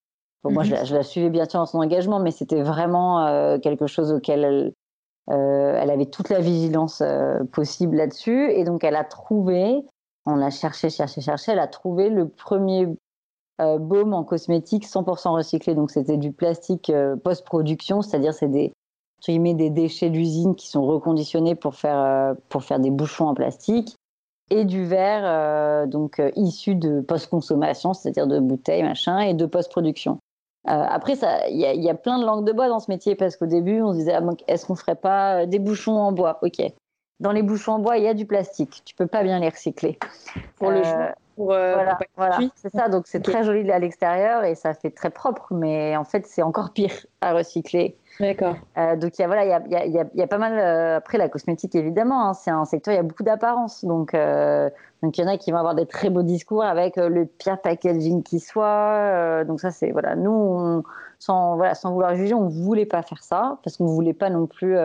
[0.45, 3.87] Moi, je la, je la, suivais bien sûr dans son engagement, mais c'était vraiment quelque
[3.87, 4.73] chose auquel elle,
[5.31, 8.51] euh, elle avait toute la vigilance euh, possible là-dessus.
[8.53, 9.85] Et donc, elle a trouvé,
[10.25, 12.89] on l'a cherché, cherché, cherché, elle a trouvé le premier
[13.61, 15.75] euh, baume en cosmétique 100% recyclé.
[15.75, 16.93] Donc, c'était du plastique
[17.25, 18.73] post-production, c'est-à-dire c'est des,
[19.27, 23.97] des déchets d'usine qui sont reconditionnés pour faire, pour faire des bouchons en plastique
[24.51, 30.19] et du verre donc issu de post-consommation, c'est-à-dire de bouteilles, machin, et de post-production.
[30.69, 31.15] Euh, après,
[31.51, 33.93] il y, a plein de langues de bois dans ce métier parce qu'au début, on
[33.93, 36.39] se disait ah, est-ce qu'on ferait pas euh, des bouchons en bois?
[36.43, 36.61] Ok.
[37.21, 38.83] Dans les bouchons en bois, il y a du plastique.
[38.85, 39.99] Tu peux pas bien les recycler.
[40.57, 42.39] Pour le euh, pour, voilà, voilà.
[42.57, 42.89] c'est ça.
[42.89, 46.43] Donc c'est très joli à l'extérieur et ça fait très propre, mais en fait c'est
[46.43, 47.97] encore pire à recycler.
[48.21, 48.57] D'accord.
[48.77, 50.59] Euh, donc il y a voilà, il y a, y, a, y a, pas mal.
[50.59, 53.85] Euh, après la cosmétique évidemment, hein, c'est un secteur il y a beaucoup d'apparence.
[53.85, 54.69] Donc euh,
[55.03, 57.61] donc il y en a qui vont avoir des très beaux discours avec le pire
[57.61, 59.45] packaging qui soit.
[59.45, 60.83] donc ça c'est voilà, nous
[61.21, 64.47] sans voilà sans vouloir juger, on voulait pas faire ça parce qu'on voulait pas non
[64.47, 64.77] plus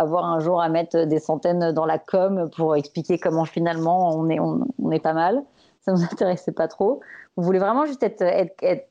[0.00, 4.28] avoir un jour à mettre des centaines dans la com pour expliquer comment finalement on
[4.28, 5.42] est on, est pas mal.
[5.80, 7.00] Ça nous intéressait pas trop
[7.36, 8.22] on voulait vraiment juste être,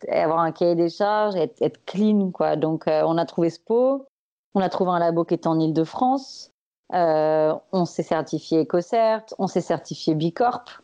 [0.09, 2.55] avoir un cahier des charges, être, clean, quoi.
[2.55, 4.07] Donc, euh, on a trouvé ce pot.
[4.55, 6.51] On a trouvé un labo qui est en Ile-de-France.
[6.93, 10.81] Euh, on s'est certifié EcoCert, on s'est certifié Bicorp.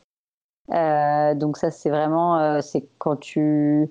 [0.71, 3.89] Euh, donc ça, c'est vraiment, c'est quand tu...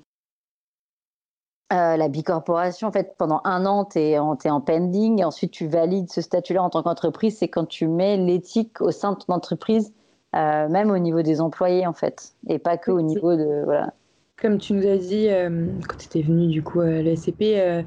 [1.71, 6.11] la bicorporation, en fait, pendant un an, tu es, en pending et ensuite tu valides
[6.11, 7.39] ce statut-là en tant qu'entreprise.
[7.39, 9.93] C'est quand tu mets l'éthique au sein de ton entreprise,
[10.33, 13.63] même au niveau des employés, en fait, et pas que au niveau de...
[13.65, 13.93] Voilà.
[14.41, 15.29] Comme tu nous as dit
[15.89, 17.83] quand tu étais venu du coup à l'ACP,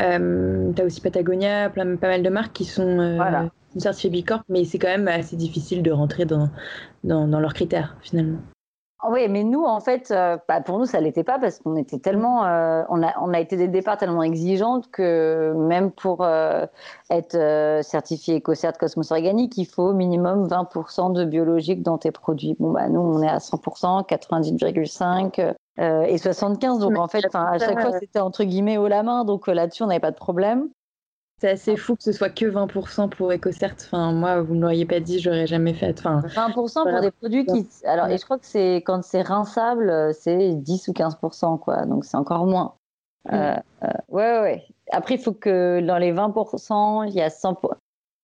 [0.00, 4.42] euh, tu as aussi Patagonia, plein, pas mal de marques qui sont euh, certifiées Bicorp,
[4.48, 6.48] mais c'est quand même assez difficile de rentrer dans,
[7.04, 8.38] dans, leurs critères finalement.
[9.04, 11.76] Ah oui, mais nous, en fait, euh, bah, pour nous, ça l'était pas parce qu'on
[11.76, 15.90] était tellement, euh, on, a, on a été dès le départ tellement exigeante que même
[15.90, 16.24] pour
[17.10, 22.56] être certifié EcoCert Cosmos Organique, il faut au minimum 20% de biologique dans tes produits.
[22.60, 25.54] Bon, bah, nous, on est à 100%, 90,5%.
[25.80, 26.78] Euh, et 75.
[26.80, 29.24] Donc en fait, à chaque fois, c'était entre guillemets haut la main.
[29.24, 30.68] Donc euh, là-dessus, on n'avait pas de problème.
[31.42, 33.74] C'est assez fou que ce soit que 20% pour EcoCert.
[33.74, 35.98] Enfin, moi, vous ne l'auriez pas dit, j'aurais jamais fait.
[35.98, 37.66] Enfin, 20% pour des produits qui.
[37.84, 41.84] Alors, et je crois que c'est quand c'est rinçable, euh, c'est 10 ou 15%, quoi.
[41.84, 42.76] Donc c'est encore moins.
[43.24, 43.34] Mm.
[43.34, 43.56] Euh,
[44.10, 44.66] ouais, ouais.
[44.92, 47.56] Après, il faut que dans les 20%, il y a 100%,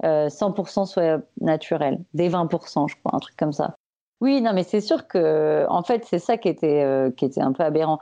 [0.04, 1.98] 100% soit naturel.
[2.14, 3.74] Des 20%, je crois, un truc comme ça.
[4.20, 7.40] Oui, non, mais c'est sûr que, en fait, c'est ça qui était, euh, qui était
[7.40, 7.98] un peu aberrant.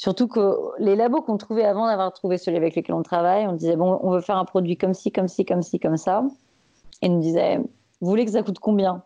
[0.00, 3.52] Surtout que les labos qu'on trouvait avant d'avoir trouvé celui avec lequel on travaille, on
[3.52, 6.24] disait, bon, on veut faire un produit comme ci, comme ci, comme ci, comme ça.
[7.02, 9.02] Et ils nous disaient, vous voulez que ça coûte combien?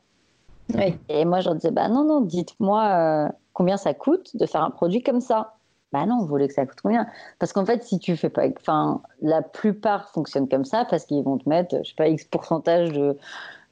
[0.72, 0.96] Oui.
[1.08, 4.62] Et moi, je leur disais, bah non, non, dites-moi euh, combien ça coûte de faire
[4.62, 5.54] un produit comme ça.
[5.92, 7.08] Bah non, vous voulez que ça coûte combien?
[7.40, 11.24] Parce qu'en fait, si tu fais pas, enfin, la plupart fonctionnent comme ça parce qu'ils
[11.24, 13.18] vont te mettre, je sais pas, X pourcentage de,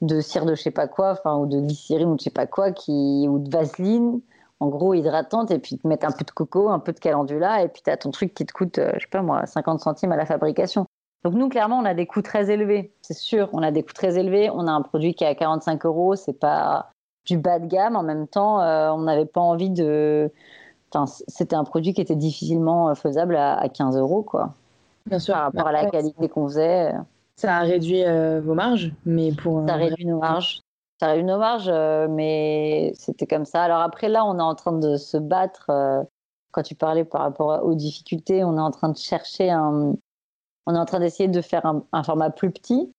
[0.01, 2.31] de cire de je sais pas quoi, enfin, ou de glycérine ou de je sais
[2.31, 4.19] pas quoi, qui, ou de vaseline,
[4.63, 7.63] en gros hydratante, et puis te mettre un peu de coco, un peu de calendula,
[7.63, 9.81] et puis tu as ton truc qui te coûte, euh, je sais pas moi, 50
[9.81, 10.85] centimes à la fabrication.
[11.25, 13.93] Donc nous, clairement, on a des coûts très élevés, c'est sûr, on a des coûts
[13.93, 16.91] très élevés, on a un produit qui est à 45 euros, c'est pas
[17.25, 20.31] du bas de gamme, en même temps, euh, on n'avait pas envie de...
[20.93, 24.53] Enfin, c'était un produit qui était difficilement euh, faisable à, 15 euros, quoi.
[25.07, 25.33] Bien sûr.
[25.33, 26.93] Par rapport à la qualité qu'on faisait.
[27.35, 29.67] Ça a réduit euh, vos marges, mais pour.
[29.67, 30.61] Ça a réduit nos marges.
[31.03, 33.63] Nos marges, euh, mais c'était comme ça.
[33.63, 35.65] Alors après, là, on est en train de se battre.
[35.69, 36.01] Euh,
[36.51, 39.95] quand tu parlais par rapport aux difficultés, on est en train de chercher un.
[40.65, 42.93] On est en train d'essayer de faire un, format plus petit,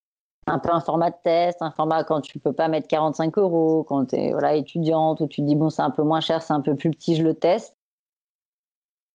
[0.47, 3.85] un peu un format de test, un format quand tu peux pas mettre 45 euros,
[3.85, 6.43] quand tu es voilà, étudiante, ou tu te dis bon, c'est un peu moins cher,
[6.43, 7.75] c'est un peu plus petit, je le teste.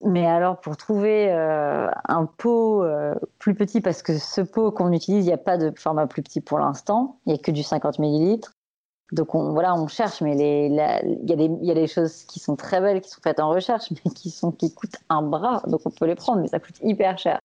[0.02, 2.84] Mais alors, pour trouver euh, un pot
[3.38, 6.22] plus petit, parce que ce pot qu'on utilise, il n'y a pas de format plus
[6.22, 8.52] petit pour l'instant, il n'y a que du 50 millilitres.
[9.12, 13.00] Donc on, voilà, on cherche, mais il y, a des choses qui sont très belles,
[13.00, 15.62] qui sont faites en recherche, mais qui, sont, qui coûtent un bras.
[15.66, 17.40] Donc on peut les prendre, mais ça coûte hyper cher.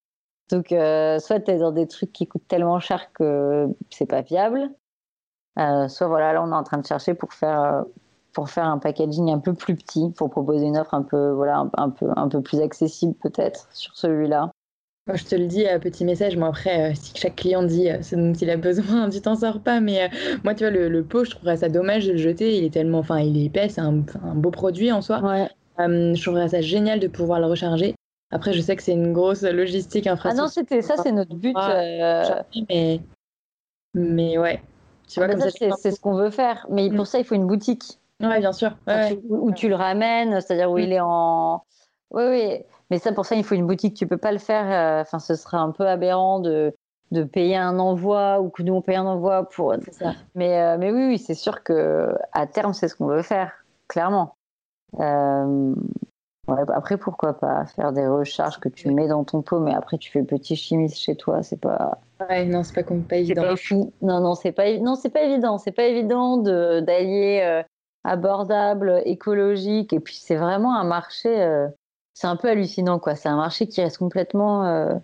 [0.52, 4.22] Donc euh, soit tu es dans des trucs qui coûtent tellement cher que c'est pas
[4.22, 4.70] viable,
[5.58, 7.84] soit voilà, là on est en train de chercher pour faire
[8.36, 11.66] pour faire un packaging un peu plus petit, pour proposer une offre un peu, voilà,
[11.78, 14.52] un, peu, un peu plus accessible peut-être sur celui-là.
[15.14, 16.36] Je te le dis, petit message.
[16.36, 19.36] Moi, après, euh, si chaque client dit euh, ce dont il a besoin, tu t'en
[19.36, 19.80] sors pas.
[19.80, 20.08] Mais euh,
[20.44, 22.58] moi, tu vois, le, pot, je trouverais ça dommage de le jeter.
[22.58, 25.22] Il est tellement, enfin, il est épais, c'est un, beau produit en soi.
[25.78, 27.94] je trouverais ça génial de pouvoir le recharger.
[28.32, 30.44] Après, je sais que c'est une grosse logistique infrastructure.
[30.44, 31.56] Ah non, c'était ça, c'est notre but.
[32.68, 33.00] Mais,
[33.94, 34.62] mais ouais.
[35.08, 36.66] Tu vois, ah, c'est ce qu'on veut faire.
[36.72, 37.06] Mais pour mm.
[37.06, 38.00] ça, il faut une boutique.
[38.22, 38.76] Oui, bien sûr.
[39.30, 41.62] Où, tu le ramènes, c'est-à-dire où il est en.
[42.12, 42.64] Oui, oui.
[42.90, 43.96] Mais ça, pour ça, il faut une boutique.
[43.96, 44.66] Tu peux pas le faire.
[44.72, 46.74] Euh, enfin, ce serait un peu aberrant de,
[47.12, 49.74] de payer un envoi ou que nous on paye un envoi pour.
[49.92, 50.14] Ça.
[50.36, 53.52] Mais, euh, mais oui, oui, c'est sûr que à terme, c'est ce qu'on veut faire,
[53.88, 54.36] clairement.
[55.00, 55.74] Euh,
[56.48, 60.12] après, pourquoi pas faire des recharges que tu mets dans ton pot, mais après tu
[60.12, 61.98] fais petit chimiste chez toi, c'est pas.
[62.30, 63.42] Ouais, non, c'est pas, pas évident.
[63.42, 63.92] Pas fou.
[64.04, 65.58] Non, non, c'est pas, non, c'est pas évident.
[65.58, 67.64] C'est pas évident d'allier
[68.04, 69.92] abordable, écologique.
[69.92, 71.68] Et puis c'est vraiment un marché,
[72.16, 73.16] c'est un peu hallucinant quoi.
[73.16, 74.96] C'est un marché qui reste complètement euh,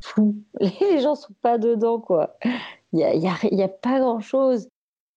[0.00, 0.34] fou.
[0.60, 2.36] Les gens sont pas dedans quoi.
[2.92, 4.68] Il y a, y, a, pas grand chose.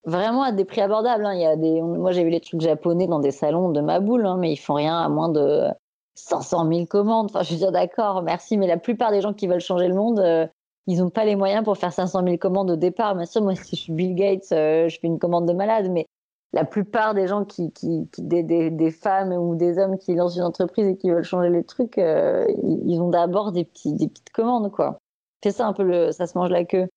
[0.04, 1.26] Vraiment à des prix abordables.
[1.26, 1.56] Hein.
[1.82, 4.58] Moi j'ai vu les trucs japonais dans des salons de ma boule, hein, mais ils
[4.58, 5.68] font rien à moins de
[6.16, 7.28] 500 000 commandes.
[7.28, 9.96] Enfin, je veux dire, d'accord, merci, mais la plupart des gens qui veulent changer le
[9.96, 10.46] monde, euh,
[10.88, 13.16] ils n'ont pas les moyens pour faire 500 000 commandes au départ.
[13.16, 16.06] Bien sûr, moi, si je suis Bill Gates, je fais une commande de malade, mais
[16.54, 20.44] la plupart des gens qui, qui, des, des, femmes ou des hommes qui lancent une
[20.44, 24.32] entreprise et qui veulent changer les trucs, euh, ils ont d'abord des, petits, des petites
[24.32, 25.00] commandes, quoi.
[25.44, 26.88] C'est ça un peu, le, ça se mange la queue.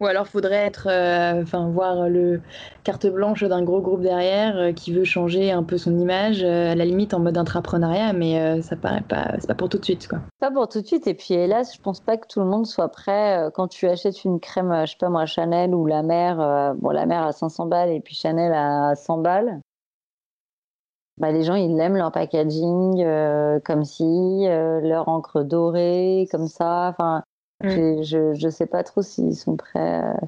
[0.00, 2.40] Ou alors faudrait être, euh, enfin voir le
[2.82, 6.72] carte blanche d'un gros groupe derrière euh, qui veut changer un peu son image, euh,
[6.72, 9.84] à la limite en mode intrapreneuriat, mais ça paraît pas, c'est pas pour tout de
[9.84, 10.18] suite quoi.
[10.40, 11.06] Pas pour tout de suite.
[11.06, 14.24] Et puis hélas, je pense pas que tout le monde soit prêt quand tu achètes
[14.24, 17.66] une crème, je sais pas moi, Chanel ou la mer, bon la mer à 500
[17.66, 19.60] balles et puis Chanel à 100 balles.
[21.18, 23.04] Bah, les gens, ils aiment leur packaging
[23.64, 26.88] comme si, leur encre dorée, comme ça.
[26.88, 27.22] Enfin,
[27.64, 28.02] Mm.
[28.02, 30.04] Je ne sais pas trop s'ils sont prêts.
[30.04, 30.26] Euh.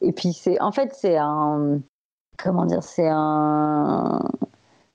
[0.00, 1.80] Et puis, c'est en fait, c'est un.
[2.38, 4.20] Comment dire C'est un.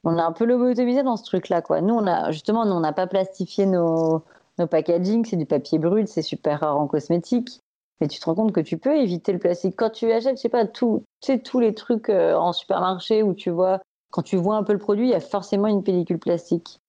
[0.04, 1.82] On a un peu lobotomisé dans ce truc-là, quoi.
[1.82, 4.23] Nous, on a, justement, nous, on n'a pas plastifié nos,
[4.58, 7.60] nos packaging, c'est du papier brut, c'est super rare en cosmétique.
[7.99, 9.75] Mais tu te rends compte que tu peux éviter le plastique.
[9.75, 11.04] Quand tu achètes, je sais pas, tout,
[11.43, 14.80] tous les trucs euh, en supermarché où tu vois, quand tu vois un peu le
[14.80, 16.80] produit, il y a forcément une pellicule plastique.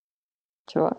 [0.67, 0.97] Tu vois?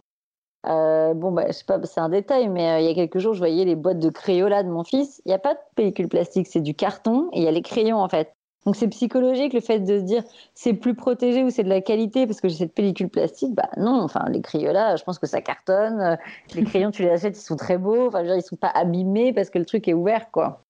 [0.67, 3.17] Euh, bon, bah, je sais pas, c'est un détail, mais euh, il y a quelques
[3.17, 5.21] jours, je voyais les boîtes de Crayola de mon fils.
[5.26, 7.62] Il n'y a pas de pellicule plastique, c'est du carton et il y a les
[7.62, 8.36] crayons en fait.
[8.65, 11.82] Donc c'est psychologique le fait de se dire c'est plus protégé ou c'est de la
[11.82, 13.56] qualité parce que j'ai cette pellicule plastique.
[13.56, 16.00] Bah non, enfin les Crayola, je pense que ça cartonne.
[16.00, 16.15] Euh,
[16.54, 18.08] les crayons, tu les achètes, ils sont très beaux.
[18.08, 20.63] Enfin, je veux dire, ils sont pas abîmés parce que le truc est ouvert, quoi.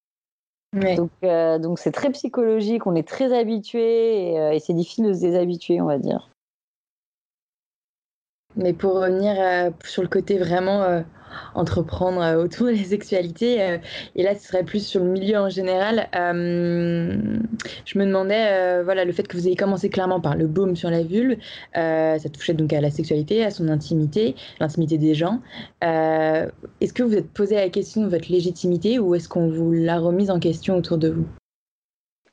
[0.73, 1.11] Donc
[1.61, 5.85] donc c'est très psychologique, on est très habitué et c'est difficile de se déshabituer, on
[5.87, 6.31] va dire.
[8.55, 11.01] Mais pour revenir euh, sur le côté vraiment euh,
[11.55, 13.79] entreprendre euh, autour des sexualités,
[14.15, 19.11] et là ce serait plus sur le milieu en général, je me demandais, voilà, le
[19.11, 21.37] fait que vous ayez commencé clairement par le baume sur la vulve,
[21.73, 25.39] ça touchait donc à la sexualité, à son intimité, l'intimité des gens.
[25.81, 29.99] est-ce que vous êtes posé la question de votre légitimité ou est-ce qu'on vous l'a
[29.99, 31.27] remise en question autour de vous?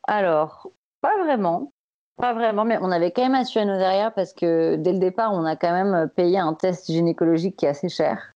[0.06, 1.72] Alors, pas vraiment.
[2.18, 5.32] Pas vraiment, mais on avait quand même assuré nos derrière parce que dès le départ,
[5.32, 8.32] on a quand même payé un test gynécologique qui est assez cher.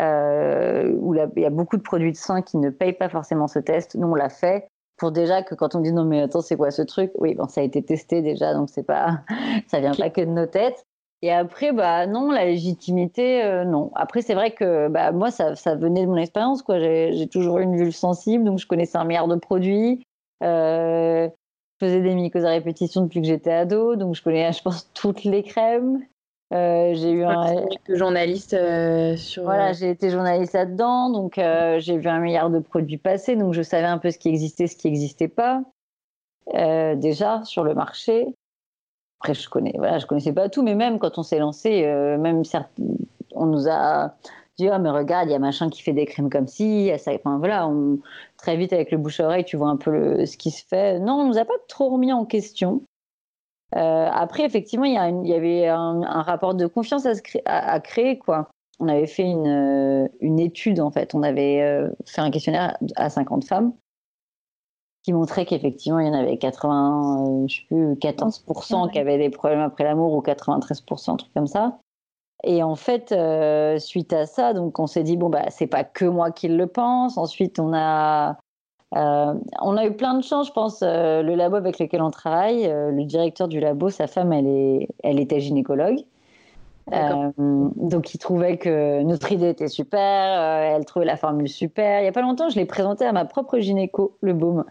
[0.00, 3.46] Euh, où il y a beaucoup de produits de soins qui ne payent pas forcément
[3.46, 3.94] ce test.
[3.94, 6.70] Nous, on l'a fait pour déjà que quand on dit non mais attends c'est quoi
[6.70, 7.10] ce truc?
[7.18, 9.20] Oui bon ça a été testé déjà donc c'est pas
[9.66, 10.84] ça vient pas que de nos têtes
[11.22, 15.56] et après bah non la légitimité euh, non après c'est vrai que bah moi ça,
[15.56, 18.96] ça venait de mon expérience quoi j'ai toujours eu une vulve sensible donc je connaissais
[18.96, 20.04] un milliard de produits
[20.44, 21.28] euh,
[21.82, 25.24] faisais des mycoses à répétition depuis que j'étais ado, donc je connais, je pense, toutes
[25.24, 26.04] les crèmes.
[26.52, 29.44] Euh, j'ai eu un journaliste euh, sur.
[29.44, 33.54] Voilà, euh, j'ai été journaliste là-dedans, donc j'ai vu un milliard de produits passer, donc
[33.54, 35.62] je savais un peu ce qui existait, ce qui n'existait pas
[36.54, 38.26] déjà sur le marché.
[39.20, 41.86] Après, je connais, voilà, je connaissais pas tout, mais même quand on s'est lancé,
[42.18, 42.42] même
[43.34, 44.14] on nous a
[44.62, 47.12] dit ah mais regarde il y a machin qui fait des crèmes comme ci ça
[47.14, 47.98] enfin voilà on,
[48.36, 50.64] très vite avec le bouche à oreille tu vois un peu le, ce qui se
[50.66, 50.98] fait.
[50.98, 52.82] Non on nous a pas trop remis en question.
[53.76, 54.94] Euh, après effectivement il
[55.26, 57.12] y, avait un, rapport de confiance à,
[57.46, 58.48] à, créer quoi.
[58.80, 61.14] On avait fait une, euh, une, étude en fait.
[61.14, 63.72] On avait euh, fait un questionnaire à 50 femmes
[65.02, 69.30] qui montrait qu'effectivement il y en avait 80 je sais plus 14% qui avaient des
[69.30, 71.78] problèmes après l'amour ou 93% un truc comme ça
[72.44, 75.84] et en fait, euh, suite à ça, donc on s'est dit bon bah c'est pas
[75.84, 77.16] que moi qui le pense.
[77.16, 78.36] Ensuite, on a
[78.96, 80.80] euh, on a eu plein de chance, je pense.
[80.82, 84.88] Euh, le labo avec lequel on travaille, le directeur du labo, sa femme, elle est,
[85.04, 86.00] elle était gynécologue.
[86.90, 92.00] donc il trouvait que notre idée était super, elle trouvait la formule super.
[92.00, 94.64] Il y a pas longtemps, je l'ai présenté à ma propre gynéco, le baume.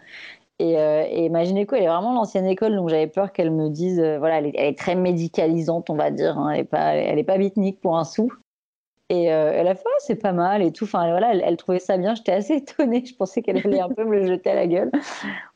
[0.58, 3.68] Et, euh, et ma gynéco, elle est vraiment l'ancienne école, donc j'avais peur qu'elle me
[3.68, 7.24] dise, euh, voilà, elle est, très médicalisante, on va dire, hein, elle n'est pas, elle
[7.24, 8.30] pas bitnique pour un sou.
[9.08, 10.84] Et euh, elle a fait, c'est pas mal et tout.
[10.84, 12.14] Enfin, voilà, elle, trouvait ça bien.
[12.14, 13.04] J'étais assez étonnée.
[13.04, 14.90] Je pensais qu'elle allait un peu me le jeter à la gueule.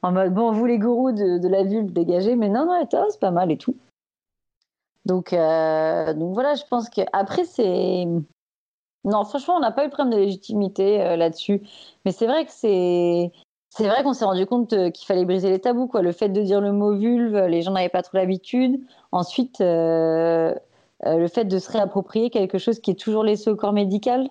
[0.03, 2.37] En mode, bon, vous les gourous de, la ville, dégagez.
[2.37, 3.75] Mais non, non, c'est pas mal et tout.
[5.07, 8.05] Donc, donc voilà, je pense que après c'est.
[9.05, 11.63] Non, franchement, on n'a pas eu de problème de légitimité là-dessus.
[12.05, 13.31] Mais c'est vrai que c'est
[13.77, 15.87] c'est vrai qu'on s'est rendu compte euh, qu'il fallait briser les tabous.
[15.87, 16.01] Quoi.
[16.01, 18.81] Le fait de dire le mot vulve, les gens n'avaient pas trop l'habitude.
[19.13, 20.55] Ensuite, euh,
[21.05, 24.31] euh, le fait de se réapproprier quelque chose qui est toujours laissé au corps médical.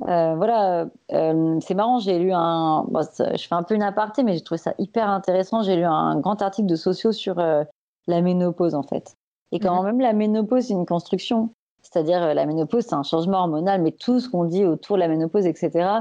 [0.00, 2.86] voilà, c'est marrant, j'ai lu un.
[2.90, 5.62] je fais un peu une aparté, mais j'ai trouvé ça hyper intéressant.
[5.62, 9.14] J'ai lu un grand article de sociaux sur la ménopause, en fait.
[9.52, 9.84] Et quand mhm.
[9.84, 11.50] même la ménopause, c'est une construction.
[11.82, 15.08] C'est-à-dire, la ménopause, c'est un changement hormonal, mais tout ce qu'on dit autour de la
[15.08, 16.00] ménopause, etc.,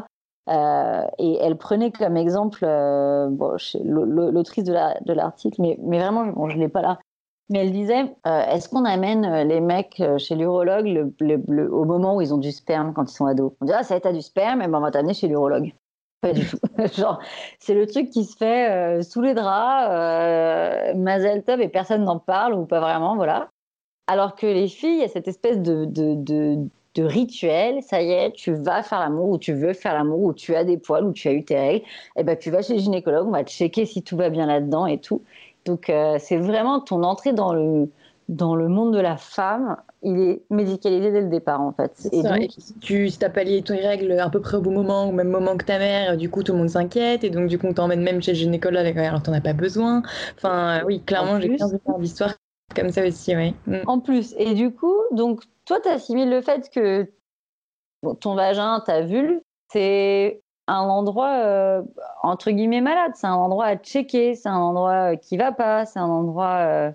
[0.49, 3.29] euh, et elle prenait comme exemple euh,
[3.83, 6.99] l'autrice de l'article, mais, vraiment, bon, je ne l'ai pas là.
[7.51, 11.11] Mais elle disait euh, est-ce qu'on amène les mecs chez l'urologue
[11.71, 13.53] au moment où ils ont du sperme quand ils sont ados?
[13.59, 15.73] On dit ah, ça, t'as du sperme, et ben, on va t'amener chez l'urologue.
[16.21, 16.59] Pas du tout.
[16.95, 17.19] Genre,
[17.59, 22.53] c'est le truc qui se fait sous les draps, mazel tov, et personne n'en parle,
[22.53, 23.49] ou pas vraiment, voilà.
[24.07, 25.85] Alors que les filles, il y a cette espèce de
[26.99, 30.33] de rituel, ça y est, tu vas faire l'amour ou tu veux faire l'amour ou
[30.33, 32.61] tu as des poils ou tu as eu tes règles, et eh ben tu vas
[32.61, 35.21] chez le gynécologue, on va checker si tout va bien là-dedans et tout.
[35.65, 37.89] Donc euh, c'est vraiment ton entrée dans le
[38.27, 42.07] dans le monde de la femme, il est médicalisé dès le départ en fait.
[42.11, 44.71] Et, donc, si tu si as pas lié tes règles à peu près au bon
[44.71, 47.47] moment, au même moment que ta mère, du coup tout le monde s'inquiète et donc
[47.47, 50.03] du coup on t'emmène même chez le gynécologue alors t'en as pas besoin.
[50.37, 52.33] Enfin oui, clairement j'ai 15 d'histoire
[52.75, 53.55] comme ça aussi, oui.
[53.67, 53.81] Mm.
[53.87, 57.11] En plus, et du coup, donc toi tu assimiles le fait que
[58.21, 59.41] ton vagin, ta vulve,
[59.71, 61.81] c'est un endroit euh,
[62.21, 65.85] entre guillemets malade, c'est un endroit à checker, c'est un endroit euh, qui va pas,
[65.85, 66.91] c'est un endroit euh,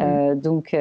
[0.00, 0.76] euh, donc,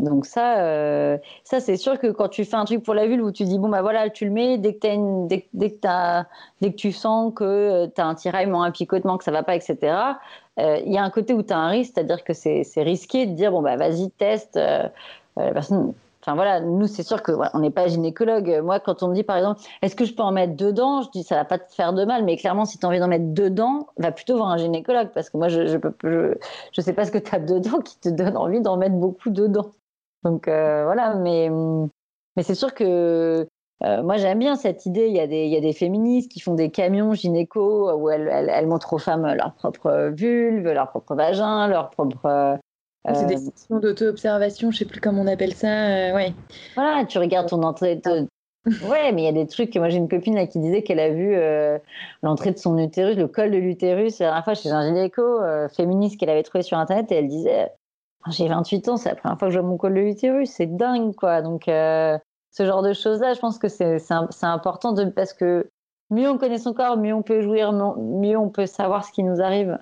[0.00, 3.24] donc ça, euh, ça c'est sûr que quand tu fais un truc pour la vulve
[3.24, 7.32] où tu dis bon bah voilà tu le mets dès que, dès, que, tu sens
[7.34, 9.76] que tu as un tiraillement, un picotement, que ça va pas, etc.
[10.58, 13.32] Il y a un côté où tu as un risque, c'est-à-dire que c'est risqué de
[13.32, 14.56] dire bon bah vas-y teste.
[14.56, 18.60] la personne Enfin voilà, nous c'est sûr que on n'est pas gynécologue.
[18.62, 21.10] Moi, quand on me dit par exemple, est-ce que je peux en mettre dedans, je
[21.10, 23.08] dis ça va pas te faire de mal, mais clairement si tu as envie d'en
[23.08, 26.34] mettre dedans, va plutôt voir un gynécologue parce que moi je je,
[26.72, 29.30] je sais pas ce que tu as dedans qui te donne envie d'en mettre beaucoup
[29.30, 29.72] dedans.
[30.24, 31.50] Donc euh, voilà, mais
[32.36, 33.46] mais c'est sûr que
[33.82, 35.06] euh, moi, j'aime bien cette idée.
[35.06, 38.10] Il y, a des, il y a des féministes qui font des camions gynéco où
[38.10, 42.58] elles, elles, elles montrent aux femmes leur propre vulve, leur propre vagin, leur propre
[43.08, 45.68] c'est des euh, sessions d'auto-observation, je sais plus comment on appelle ça.
[45.68, 46.34] Euh, ouais.
[46.74, 47.96] Voilà, tu regardes ton entrée.
[47.96, 48.28] De...
[48.88, 49.74] ouais, mais il y a des trucs.
[49.76, 51.78] Moi, j'ai une copine là, qui disait qu'elle a vu euh,
[52.22, 55.22] l'entrée de son utérus, le col de l'utérus, la dernière fois chez un gynéco
[55.74, 57.70] féministe qu'elle avait trouvé sur Internet et elle disait
[58.28, 60.66] J'ai 28 ans, c'est la première fois que je vois mon col de l'utérus, c'est
[60.66, 61.40] dingue, quoi.
[61.40, 62.20] Donc, ce
[62.58, 63.98] genre de choses-là, je pense que c'est
[64.42, 65.70] important de, parce que
[66.10, 69.22] mieux on connaît son corps, mieux on peut jouir, mieux on peut savoir ce qui
[69.22, 69.78] nous arrive,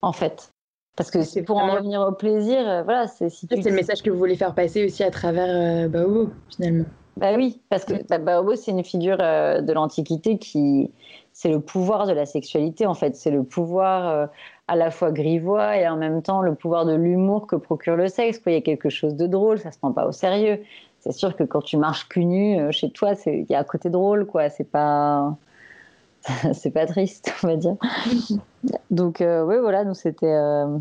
[0.00, 0.52] en fait.
[0.96, 4.02] Parce que c'est pour en revenir au plaisir, euh, voilà, c'est si C'est le message
[4.02, 6.84] que vous voulez faire passer aussi à travers euh, Baobo, finalement.
[7.16, 10.90] Bah oui, parce que bah, Baobo, c'est une figure euh, de l'Antiquité qui.
[11.32, 13.16] C'est le pouvoir de la sexualité, en fait.
[13.16, 14.28] C'est le pouvoir
[14.68, 18.08] à la fois grivois et en même temps le pouvoir de l'humour que procure le
[18.08, 18.40] sexe.
[18.46, 20.60] Il y a quelque chose de drôle, ça se prend pas au sérieux.
[21.00, 23.90] C'est sûr que quand tu marches cul nu chez toi, il y a un côté
[23.90, 24.48] drôle, quoi.
[24.48, 25.36] C'est pas.
[26.52, 27.76] c'est pas triste, on va dire.
[28.90, 30.26] Donc, euh, oui, voilà, nous c'était.
[30.26, 30.78] Euh,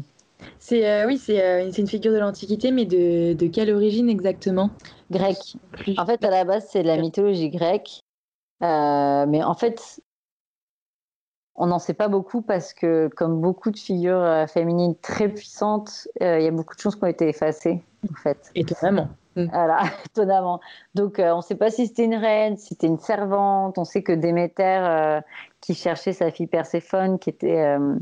[0.60, 4.72] c'est euh, oui, c'est une figure de l'Antiquité, mais de, de, quelle origine exactement?
[5.12, 5.56] Grecque.
[5.98, 8.02] En fait, à la base, c'est de la mythologie grecque,
[8.62, 10.02] mais en fait,
[11.62, 16.42] on n'en sait pas beaucoup parce que, comme beaucoup de figures féminines très puissantes, il
[16.42, 18.52] y a beaucoup de choses qui ont été effacées, en fait.
[18.56, 19.08] Étonnamment.
[19.36, 19.46] Mm.
[19.52, 20.60] Voilà, étonnamment.
[20.96, 23.78] Donc, euh, on ne sait pas si c'était une reine, si c'était une servante.
[23.78, 25.22] On sait que Déméter, euh,
[25.62, 27.62] qui cherchait sa fille Perséphone, qui était.
[27.62, 27.96] Euh,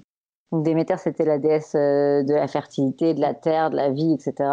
[0.51, 4.49] Déméter, c'était la déesse de la fertilité, de la terre, de la vie, etc.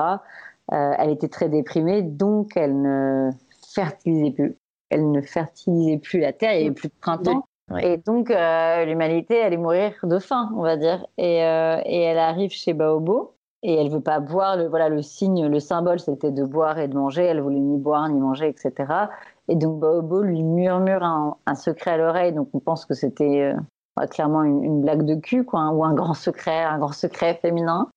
[0.71, 3.31] elle était très déprimée, donc elle ne
[3.73, 4.59] fertilisait plus.
[4.91, 7.47] Elle ne fertilisait plus la terre, il n'y avait plus de printemps.
[7.83, 11.05] Et donc, l'humanité allait mourir de faim, on va dire.
[11.19, 13.37] Et, et elle arrive chez Baobo
[13.67, 14.57] et elle veut pas boire.
[14.57, 17.25] Le, voilà, le signe, le symbole, c'était de boire et de manger.
[17.25, 19.09] Elle voulait ni boire ni manger, etc.
[19.49, 22.33] Et donc Baobo lui murmure un, secret à l'oreille.
[22.33, 23.55] Donc on pense que c'était
[24.01, 27.39] euh, clairement une, blague de cul, quoi, hein, ou un grand secret, un grand secret
[27.43, 27.89] féminin.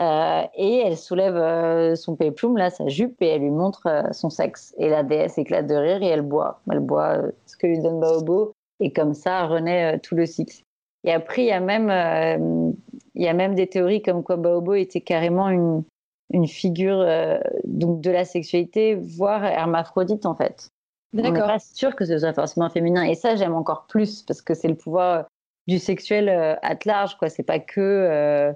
[0.00, 4.30] Euh, et elle soulève euh, son péplum, là, sa jupe, et elle lui montre son
[4.30, 4.74] sexe.
[4.78, 6.60] Et la déesse éclate de rire et elle boit.
[6.70, 8.52] Elle boit ce que lui donne Baobo.
[8.80, 10.64] Et comme ça renaît tout le cycle.
[11.04, 12.72] Et après, il y a même, euh,
[13.14, 15.84] il y a même des théories comme quoi Baobo était carrément une,
[16.32, 20.70] une figure euh, donc de la sexualité, voire hermaphrodite en fait.
[21.16, 23.04] On n'est pas sûr que ce soit forcément féminin.
[23.04, 25.26] Et ça, j'aime encore plus parce que c'est le pouvoir
[25.68, 27.16] du sexuel euh, à large.
[27.18, 27.28] Quoi.
[27.28, 28.52] C'est pas que.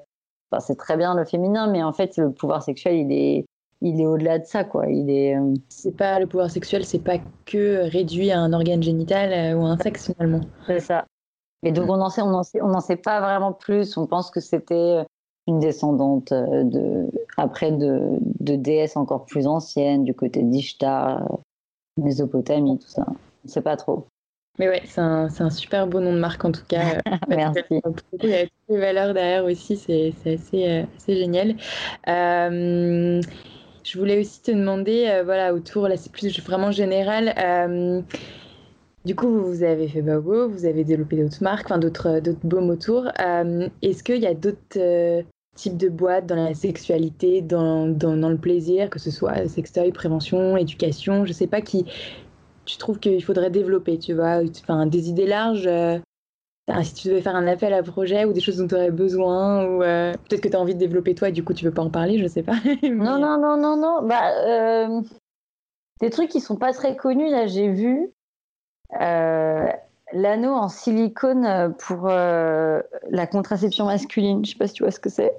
[0.51, 3.45] Enfin, c'est très bien le féminin, mais en fait, le pouvoir sexuel, il est,
[3.81, 4.87] il est au-delà de ça, quoi.
[4.89, 5.37] Il est.
[5.69, 9.71] C'est pas le pouvoir sexuel, c'est pas que réduit à un organe génital ou à
[9.71, 10.41] un sexe finalement.
[10.67, 11.07] C'est ça.
[11.63, 13.97] Et donc, on n'en sait, on sait, on sait pas vraiment plus.
[13.97, 15.05] On pense que c'était
[15.49, 21.37] une descendante euh, de, après de, de déesses encore plus anciennes, du côté d'Ishtar, euh,
[21.97, 23.05] Mésopotamie, tout ça.
[23.09, 23.15] On
[23.45, 24.07] ne sait pas trop.
[24.59, 27.01] Mais ouais, c'est un, un, super beau nom de marque en tout cas.
[27.29, 27.61] Merci.
[27.71, 31.57] Il y a toutes les valeurs derrière aussi, c'est assez, euh, assez, génial.
[32.09, 33.21] Euh,
[33.89, 37.35] je voulais aussi te demander, voilà, autour, là c'est plus vraiment général.
[37.39, 38.03] Euh,
[39.09, 42.69] du coup, vous avez fait Babo, vous avez développé d'autres marques, enfin d'autres euh, baumes
[42.69, 43.09] autour.
[43.21, 45.23] Euh, est-ce qu'il y a d'autres euh,
[45.55, 50.59] types de boîtes dans la sexualité, dans, dans, le plaisir, que ce soit sextoy, prévention,
[50.59, 51.87] éducation, je sais pas qui
[52.67, 55.71] tu trouves qu'il faudrait développer, tu vois, des idées larges.
[56.83, 59.65] Si tu devais faire un appel à projet ou des choses dont tu aurais besoin,
[59.65, 61.83] ou peut-être que tu as envie de développer toi et du coup tu veux pas
[61.83, 62.57] en parler, je sais pas.
[62.83, 64.07] Non, non, non, non, non.
[64.07, 64.89] Bah,
[66.01, 67.31] des trucs qui sont pas très connus.
[67.31, 68.11] Là, j'ai vu
[68.93, 74.45] l'anneau en silicone pour la contraception masculine.
[74.45, 75.33] Je sais pas si tu vois ce que c'est.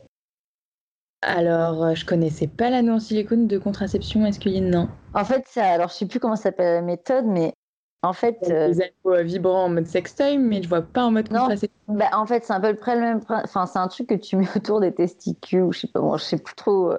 [1.21, 4.88] Alors, je connaissais pas l'anneau en silicone de contraception masculine, non.
[5.13, 7.53] En fait, ça, alors je sais plus comment s'appelle la méthode, mais
[8.02, 8.70] en fait, euh...
[8.70, 11.70] des anneaux vibrants en mode sextoy, mais je vois pas en mode contraception.
[11.88, 13.22] Bah, en fait, c'est un peu près le même.
[13.30, 16.18] Enfin, c'est un truc que tu mets autour des testicules, ou je sais pas, bon,
[16.18, 16.91] je sais plus trop.
[16.91, 16.97] Euh,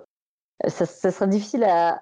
[0.69, 2.01] ça, ça sera difficile à,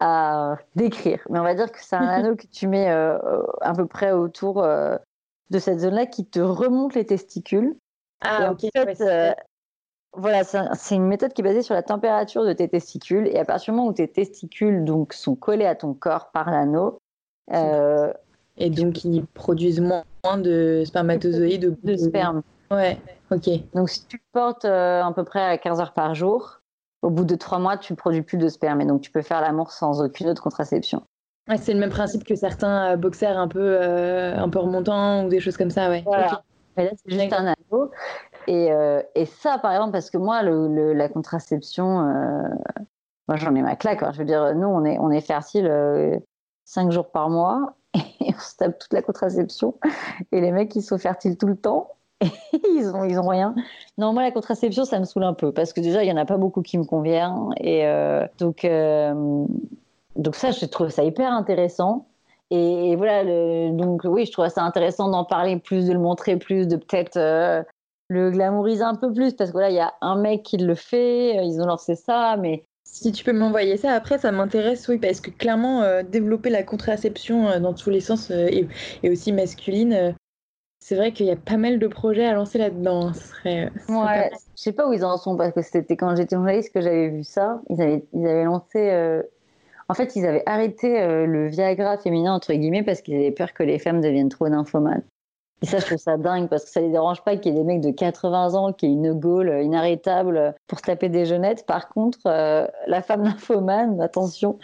[0.00, 3.74] à, décrire, mais on va dire que c'est un anneau que tu mets euh, à
[3.74, 4.96] peu près autour euh,
[5.50, 7.76] de cette zone-là qui te remonte les testicules.
[8.22, 8.64] Ah, ok.
[8.76, 9.36] En fait,
[10.14, 13.28] voilà, c'est une méthode qui est basée sur la température de tes testicules.
[13.28, 16.50] Et à partir du moment où tes testicules donc, sont collés à ton corps par
[16.50, 16.98] l'anneau,
[17.52, 18.12] euh,
[18.58, 20.04] et donc ils produisent moins
[20.36, 22.42] de spermatozoïdes de, de sperme.
[22.70, 22.98] Ouais,
[23.30, 23.48] ok.
[23.74, 26.60] Donc si tu portes euh, à peu près à 15 heures par jour,
[27.02, 28.80] au bout de 3 mois, tu ne produis plus de sperme.
[28.80, 31.02] Et donc tu peux faire l'amour sans aucune autre contraception.
[31.48, 35.28] Ouais, c'est le même principe que certains euh, boxers un peu, un peu remontants ou
[35.28, 36.02] des choses comme ça, ouais.
[36.04, 36.42] Voilà.
[36.76, 37.90] là, c'est juste un anneau.
[38.46, 38.70] Et,
[39.14, 41.84] et, ça, par exemple, parce que moi, le, la contraception,
[43.28, 44.02] moi j'en ai ma claque.
[44.12, 45.70] Je veux dire, nous, on est, on est fertile
[46.64, 47.74] 5 jours par mois
[48.20, 49.74] on se tape toute la contraception.
[50.32, 51.90] Et les mecs, ils sont fertiles tout le temps.
[52.20, 52.26] Et
[52.76, 53.54] ils ont, ils ont rien.
[53.96, 56.16] Non, moi, la contraception, ça me saoule un peu parce que déjà, il y en
[56.16, 57.50] a pas beaucoup qui me convient.
[57.60, 59.44] Et euh, donc, euh,
[60.16, 62.06] donc ça, je trouve ça hyper intéressant.
[62.50, 63.24] Et, voilà,
[63.70, 67.18] donc oui, je trouve ça intéressant d'en parler plus, de le montrer plus, de peut-être
[67.18, 67.62] euh,
[68.08, 70.74] le glamouriser un peu plus parce que là, il y a un mec qui le
[70.74, 74.98] fait, ils ont lancé ça, mais si tu peux m'envoyer ça, après, ça m'intéresse, oui,
[74.98, 78.48] parce que clairement, euh, développer la contraception euh, dans tous les sens euh,
[79.02, 80.14] et, aussi masculine,
[80.80, 83.08] c'est vrai qu'il y a pas mal de projets à lancer là-dedans.
[83.08, 83.12] Hein.
[83.14, 86.34] Ce serait, ouais, je sais pas où ils en sont, parce que c'était quand j'étais
[86.34, 87.60] journaliste que j'avais vu ça.
[87.70, 89.22] Ils avaient, ils avaient lancé.
[89.88, 93.62] En fait, ils avaient arrêté le Viagra féminin, entre guillemets, parce qu'ils avaient peur que
[93.62, 95.02] les femmes deviennent trop nymphomanes.
[95.62, 97.58] Et ça, je trouve ça dingue parce que ça les dérange pas qu'il y ait
[97.58, 101.66] des mecs de 80 ans qui aient une gaule inarrêtable pour se taper des jeunettes.
[101.66, 104.58] Par contre, euh, la femme nymphomane, attention.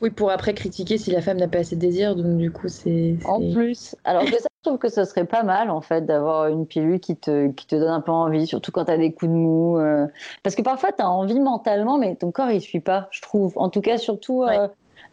[0.00, 2.68] Oui, pour après critiquer si la femme n'a pas assez de désir, donc du coup,
[2.68, 3.16] c'est.
[3.24, 3.96] En plus.
[4.04, 7.00] Alors que ça, je trouve que ce serait pas mal, en fait, d'avoir une pilule
[7.00, 9.36] qui te, qui te donne un peu envie, surtout quand tu as des coups de
[9.36, 9.78] mou.
[9.78, 10.06] Euh.
[10.42, 13.54] Parce que parfois, tu as envie mentalement, mais ton corps, il suit pas, je trouve.
[13.56, 14.42] En tout cas, surtout.
[14.42, 14.68] Euh,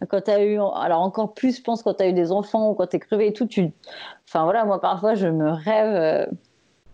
[0.10, 2.72] quand tu as eu, alors encore plus, je pense, quand tu as eu des enfants
[2.72, 3.72] ou quand tu es crevé et tout, tu.
[4.28, 6.26] Enfin voilà, moi parfois, je me rêve, euh,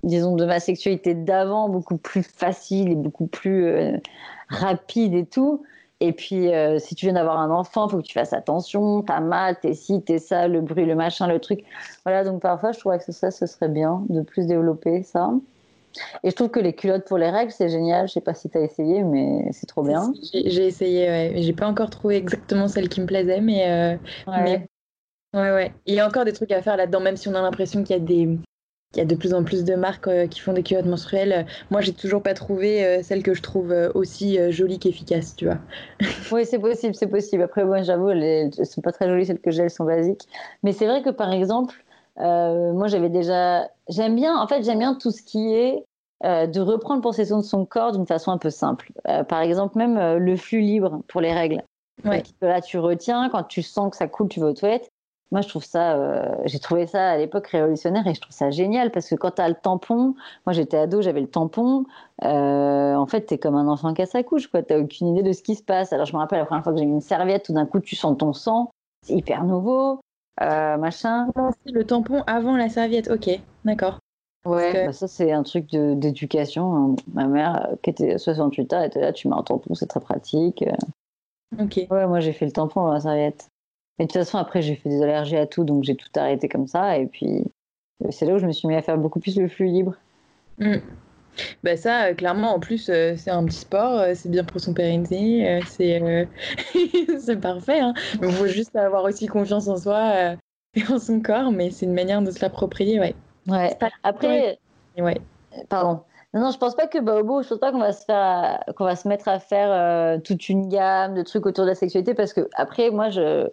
[0.03, 3.97] disons, de ma sexualité d'avant, beaucoup plus facile et beaucoup plus euh,
[4.49, 5.63] rapide et tout.
[5.99, 9.01] Et puis, euh, si tu viens d'avoir un enfant, il faut que tu fasses attention,
[9.01, 11.63] t'as mal, t'es ci, t'es ça, le bruit, le machin, le truc.
[12.05, 15.31] Voilà, donc parfois, je trouve que ça, ce serait bien de plus développer ça.
[16.23, 18.07] Et je trouve que les culottes pour les règles, c'est génial.
[18.07, 20.11] Je sais pas si tu as essayé, mais c'est trop bien.
[20.33, 21.33] J'ai essayé, ouais.
[21.37, 23.97] J'ai pas encore trouvé exactement celle qui me plaisait, mais, euh,
[24.31, 24.67] ouais.
[25.33, 25.51] ouais.
[25.51, 27.83] ouais, Il y a encore des trucs à faire là-dedans, même si on a l'impression
[27.83, 28.37] qu'il y a des.
[28.93, 31.45] Il y a de plus en plus de marques euh, qui font des culottes menstruelles.
[31.71, 35.57] Moi, j'ai toujours pas trouvé euh, celle que je trouve aussi jolie qu'efficace, tu vois.
[36.31, 37.43] oui, c'est possible, c'est possible.
[37.43, 40.25] Après, moi, j'avoue, elles, elles sont pas très jolies, celles que j'ai, elles sont basiques.
[40.63, 41.83] Mais c'est vrai que, par exemple,
[42.19, 43.69] moi, j'avais déjà.
[43.89, 45.83] J'aime bien, en fait, j'aime bien tout ce qui est
[46.25, 48.91] euh, de reprendre possession de son corps d'une façon un peu simple.
[49.07, 51.63] Euh, par exemple, même euh, le flux libre pour les règles.
[52.41, 54.89] Là, tu retiens, quand tu sens que ça coule, tu vas aux toilettes.
[55.31, 58.91] Moi, je trouve ça, j'ai trouvé ça à l'époque révolutionnaire et je trouve ça génial
[58.91, 60.15] parce que quand tu as le tampon,
[60.45, 61.83] moi j'étais ado, j'avais le tampon,
[62.21, 65.23] en fait, tu es comme un enfant qui a sa couche, tu n'as aucune idée
[65.23, 65.91] de ce qui se passe.
[65.91, 67.81] Alors, je me rappelle la première fois que j'ai mis une serviette, tout d'un coup,
[67.81, 68.69] tu sens ton sang,
[69.05, 69.99] c'est hyper nouveau,
[70.39, 71.27] machin.
[71.65, 73.29] Le tampon avant la serviette, ok,
[73.65, 73.99] d'accord.
[74.47, 76.75] Ouais, bah, ça c'est un truc d'éducation.
[76.75, 76.95] Hein.
[77.13, 79.99] Ma mère, euh, qui était 68 ans, était là, tu mets un tampon, c'est très
[79.99, 80.63] pratique.
[80.63, 81.63] Euh.
[81.63, 81.85] Ok.
[81.89, 83.49] Ouais, moi j'ai fait le tampon dans la serviette.
[83.99, 86.47] Mais de toute façon, après j'ai fait des allergies à tout, donc j'ai tout arrêté
[86.47, 86.97] comme ça.
[86.97, 87.43] Et puis
[88.09, 89.95] c'est là où je me suis mis à faire beaucoup plus le flux libre.
[90.59, 90.75] Mmh.
[91.63, 95.59] Bah ça, euh, clairement, en plus, c'est un petit sport, c'est bien pour son pérennité,
[95.67, 96.27] c'est
[97.19, 97.79] c'est parfait.
[97.79, 97.93] Hein.
[98.21, 100.35] Il faut juste avoir aussi confiance en soi
[100.75, 103.15] et en son corps, mais c'est une manière de se l'approprier, ouais.
[103.47, 103.77] Ouais.
[104.03, 104.59] Après,
[104.97, 105.17] ouais.
[105.69, 106.01] Pardon.
[106.33, 108.83] Non, non, je pense pas que Baobo, je pense pas qu'on va se faire, qu'on
[108.83, 112.13] va se mettre à faire euh, toute une gamme de trucs autour de la sexualité
[112.13, 113.47] parce que après, moi, je,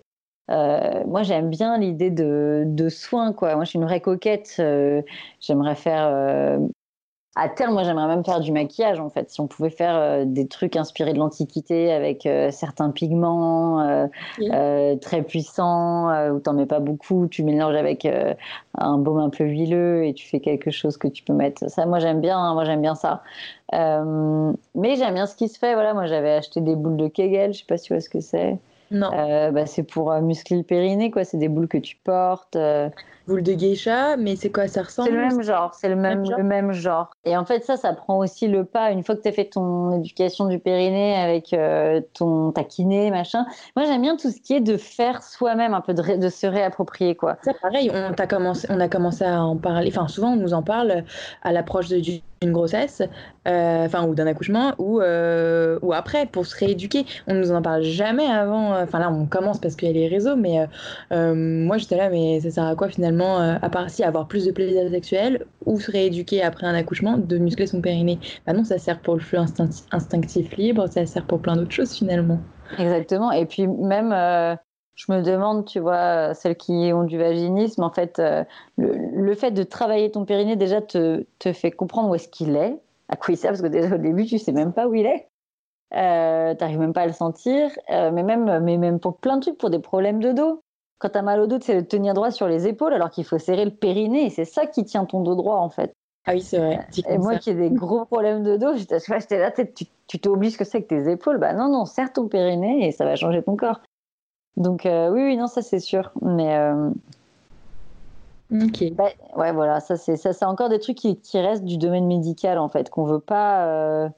[0.50, 3.54] euh, moi, j'aime bien l'idée de, de soins, quoi.
[3.54, 4.56] Moi, je suis une vraie coquette.
[4.58, 5.02] Euh,
[5.40, 6.58] j'aimerais faire
[7.36, 9.28] à terme, moi, j'aimerais même faire du maquillage, en fait.
[9.28, 14.96] Si on pouvait faire euh, des trucs inspirés de l'Antiquité avec euh, certains pigments euh,
[14.96, 18.06] très puissants, où t'en mets pas beaucoup, tu mélanges avec
[18.78, 21.68] un baume un peu huileux et tu fais quelque chose que tu peux mettre.
[21.68, 22.38] Ça, moi, j'aime bien.
[22.38, 23.22] Hein, moi, j'aime bien ça.
[23.72, 25.74] mais j'aime bien ce qui se fait.
[25.74, 27.52] Voilà, moi, j'avais acheté des boules de Kegel.
[27.52, 28.58] Je sais pas si tu vois ce que c'est.
[28.92, 29.10] Non.
[29.10, 31.24] bah, c'est pour muscler le périnée, quoi.
[31.24, 32.56] C'est des boules que tu portes
[33.26, 36.24] boule de geisha, mais c'est quoi ça ressemble C'est le même genre, c'est le même,
[36.36, 37.10] le même genre.
[37.24, 38.90] Et en fait, ça, ça prend aussi le pas.
[38.90, 43.10] Une fois que tu as fait ton éducation du périnée avec euh, ton ta kiné,
[43.10, 43.46] machin.
[43.76, 46.46] Moi, j'aime bien tout ce qui est de faire soi-même, un peu de, de, se
[46.46, 47.36] réapproprier, quoi.
[47.42, 49.88] Ça, pareil, on, a commencé, on a commencé à en parler.
[49.88, 51.04] Enfin, souvent, on nous en parle
[51.42, 52.20] à l'approche d'une
[52.52, 53.02] grossesse,
[53.48, 57.06] euh, enfin, ou d'un accouchement, ou, euh, ou après, pour se rééduquer.
[57.26, 58.78] On nous en parle jamais avant.
[58.78, 60.66] Enfin, là, on commence parce qu'il y a les réseaux, mais
[61.10, 64.44] moi, j'étais là, mais ça sert à quoi finalement euh, à part si avoir plus
[64.46, 68.18] de plaisir sexuel ou se rééduquer après un accouchement, de muscler son périnée.
[68.46, 71.92] Bah non, ça sert pour le flux instinctif libre, ça sert pour plein d'autres choses
[71.92, 72.38] finalement.
[72.78, 73.30] Exactement.
[73.32, 74.56] Et puis même, euh,
[74.94, 78.44] je me demande, tu vois, celles qui ont du vaginisme, en fait, euh,
[78.76, 82.76] le, fait de travailler ton périnée déjà te, fait comprendre où est-ce qu'il est,
[83.08, 85.06] à quoi il sert, parce que déjà au début, tu sais même pas où il
[85.06, 85.28] est.
[85.94, 89.58] Euh, T'arrives même pas à le sentir, mais même, mais même pour plein de trucs,
[89.58, 90.63] pour des problèmes de dos
[90.98, 93.24] quand tu as mal au dos, c'est de tenir droit sur les épaules alors qu'il
[93.24, 94.30] faut serrer le périnée.
[94.30, 95.92] C'est ça qui tient ton dos droit en fait.
[96.26, 96.86] Ah oui, c'est vrai.
[97.06, 99.52] Et moi qui ai des gros problèmes de dos, j'étais là,
[100.06, 101.38] tu t'obliges que c'est que tes épaules.
[101.38, 103.80] Bah non, non, serre ton périnée et ça va changer ton corps.
[104.56, 106.12] Donc euh, oui, oui, non, ça c'est sûr.
[106.22, 106.90] Mais euh,
[108.52, 108.92] ok.
[108.92, 112.06] Bah, ouais, voilà, ça c'est ça, c'est encore des trucs qui, qui, restent du domaine
[112.06, 113.66] médical en fait, qu'on veut pas.
[113.66, 114.08] Euh,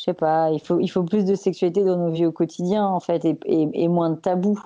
[0.00, 2.84] je sais pas, il faut, il faut plus de sexualité dans nos vies au quotidien
[2.84, 4.60] en fait et, et moins de tabous.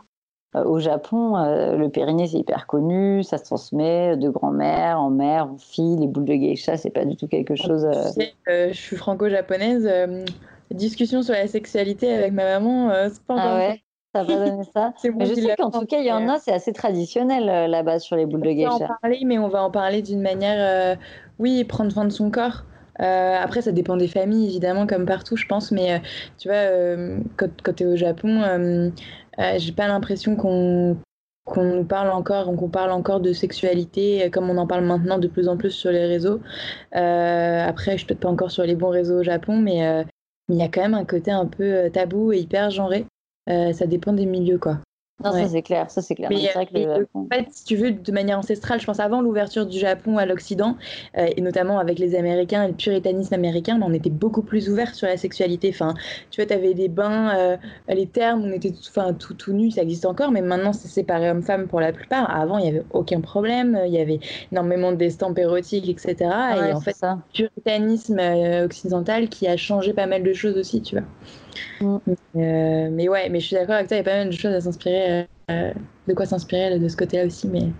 [0.56, 5.10] Euh, au Japon, euh, le périnée, c'est hyper connu, ça se transmet de grand-mère en
[5.10, 5.96] mère, en fille.
[5.98, 7.84] Les boules de geisha, c'est pas du tout quelque chose.
[7.84, 9.88] Euh, je suis franco-japonaise.
[10.70, 13.82] discussion sur la sexualité avec ma maman, c'est pas Ah ouais
[14.14, 14.94] ça va donner ça.
[15.14, 18.16] mais je sais qu'en tout cas, il y en a, c'est assez traditionnel là-bas sur
[18.16, 18.72] les boules de geisha.
[18.72, 20.96] On va en parler, mais on va en parler d'une manière,
[21.38, 22.64] oui, prendre soin de son corps.
[22.96, 25.72] après, ça dépend des familles, évidemment, comme partout, je pense.
[25.72, 26.00] Mais
[26.38, 26.96] tu vois,
[27.36, 28.88] quand, quand tu es au Japon, euh,
[29.38, 30.96] j'ai pas l'impression qu'on
[31.88, 35.48] parle encore, qu'on parle encore de sexualité euh, comme on en parle maintenant de plus
[35.48, 36.40] en plus sur les réseaux.
[36.96, 40.04] Euh, après, je suis peut-être pas encore sur les bons réseaux au Japon, mais
[40.48, 43.06] il y a quand même un côté un peu tabou et hyper genré.
[43.46, 44.78] ça dépend des milieux, quoi.
[45.24, 46.30] Non, ça c'est clair, ça c'est clair.
[46.30, 46.48] Mais,
[47.14, 50.26] en fait, si tu veux, de manière ancestrale, je pense avant l'ouverture du Japon à
[50.26, 50.76] l'Occident,
[51.16, 54.94] euh, et notamment avec les Américains et le puritanisme américain, on était beaucoup plus ouvert
[54.94, 55.70] sur la sexualité.
[55.72, 55.94] Enfin,
[56.30, 57.56] tu vois, tu avais des bains, euh,
[57.88, 60.88] les termes, on était tout, enfin, tout, tout nu, ça existe encore, mais maintenant c'est
[60.88, 62.30] séparé homme-femme pour la plupart.
[62.30, 64.20] Avant, il n'y avait aucun problème, il y avait
[64.52, 66.30] énormément d'estampes érotiques, etc.
[66.30, 67.18] Ah et en fait, ça.
[67.34, 71.04] puritanisme euh, occidental qui a changé pas mal de choses aussi, tu vois.
[71.80, 71.96] Mm.
[72.36, 74.34] Euh, mais ouais, mais je suis d'accord avec toi, il y a pas mal de
[74.34, 75.72] choses à s'inspirer, euh,
[76.06, 77.48] de quoi s'inspirer de ce côté-là aussi.
[77.48, 77.70] Mais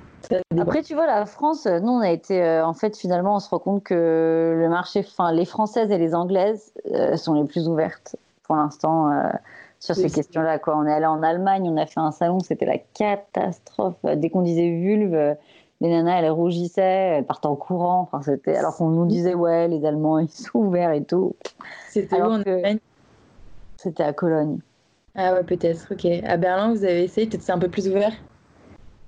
[0.59, 3.49] après, tu vois, la France, nous, on a été, euh, en fait, finalement, on se
[3.49, 6.73] rend compte que le marché, enfin, les Françaises et les Anglaises
[7.17, 9.11] sont les plus ouvertes pour l'instant
[9.79, 10.59] sur ces questions-là.
[10.59, 10.77] Quoi.
[10.77, 13.97] On est allé en Allemagne, on a fait un salon, c'était la catastrophe.
[14.17, 15.37] Dès qu'on disait vulve,
[15.81, 18.01] les nanas, elles rougissaient, elles partaient en courant.
[18.01, 21.37] Enfin, c'était alors qu'on nous disait, ouais, les Allemands, ils sont ouverts et tout.
[21.89, 22.79] C'était où en Allemagne?
[23.79, 24.59] C'était à Cologne.
[25.15, 26.07] Ah ouais, peut-être, ok.
[26.25, 28.13] À Berlin, vous avez essayé, peut-être c'est un peu plus ouvert?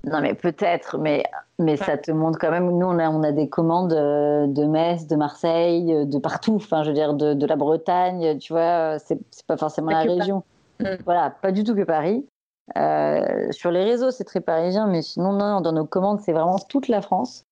[0.03, 1.23] Non, mais peut-être, mais,
[1.59, 2.65] mais ça te montre quand même.
[2.71, 6.55] Nous, on a, on a des commandes euh, de Metz, de Marseille, euh, de partout,
[6.55, 10.43] enfin, je veux dire, de, de la Bretagne, tu vois, c'est pas forcément la région.
[10.79, 10.85] Mm.
[11.05, 12.25] Voilà, pas du tout que Paris.
[12.77, 16.57] Euh, sur les réseaux, c'est très parisien, mais sinon, non, dans nos commandes, c'est vraiment
[16.57, 17.45] toute la France.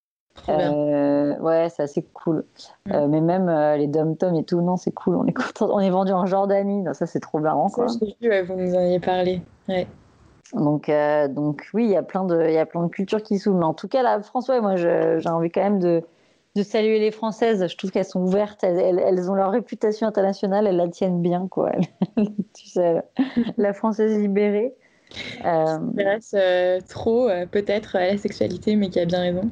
[0.48, 2.46] Euh, ouais, c'est assez cool.
[2.86, 2.92] Mm.
[2.94, 5.16] Euh, mais même euh, les dom-tom et tout, non, c'est cool.
[5.16, 6.86] On est On est vendu en Jordanie.
[6.94, 7.70] ça, c'est trop marrant.
[7.70, 7.88] Quoi.
[7.88, 9.42] Ça, vu, vous nous en avez parlé.
[9.68, 9.88] Ouais.
[10.54, 10.92] Donc,
[11.30, 13.60] donc oui, il y a plein de, il y a plein de cultures qui s'ouvrent.
[13.60, 16.02] Mais en tout cas, la France, ouais, moi, j'ai envie quand même de,
[16.56, 17.68] de saluer les Françaises.
[17.68, 18.64] Je trouve qu'elles sont ouvertes.
[18.64, 20.66] Elles, elles, ont leur réputation internationale.
[20.66, 21.72] Elles la tiennent bien, quoi.
[22.18, 23.04] tu sais,
[23.58, 24.74] la Française libérée.
[25.46, 25.78] Euh...
[25.98, 29.50] Qui euh, trop, euh, peut-être, à la sexualité, mais qui a bien raison.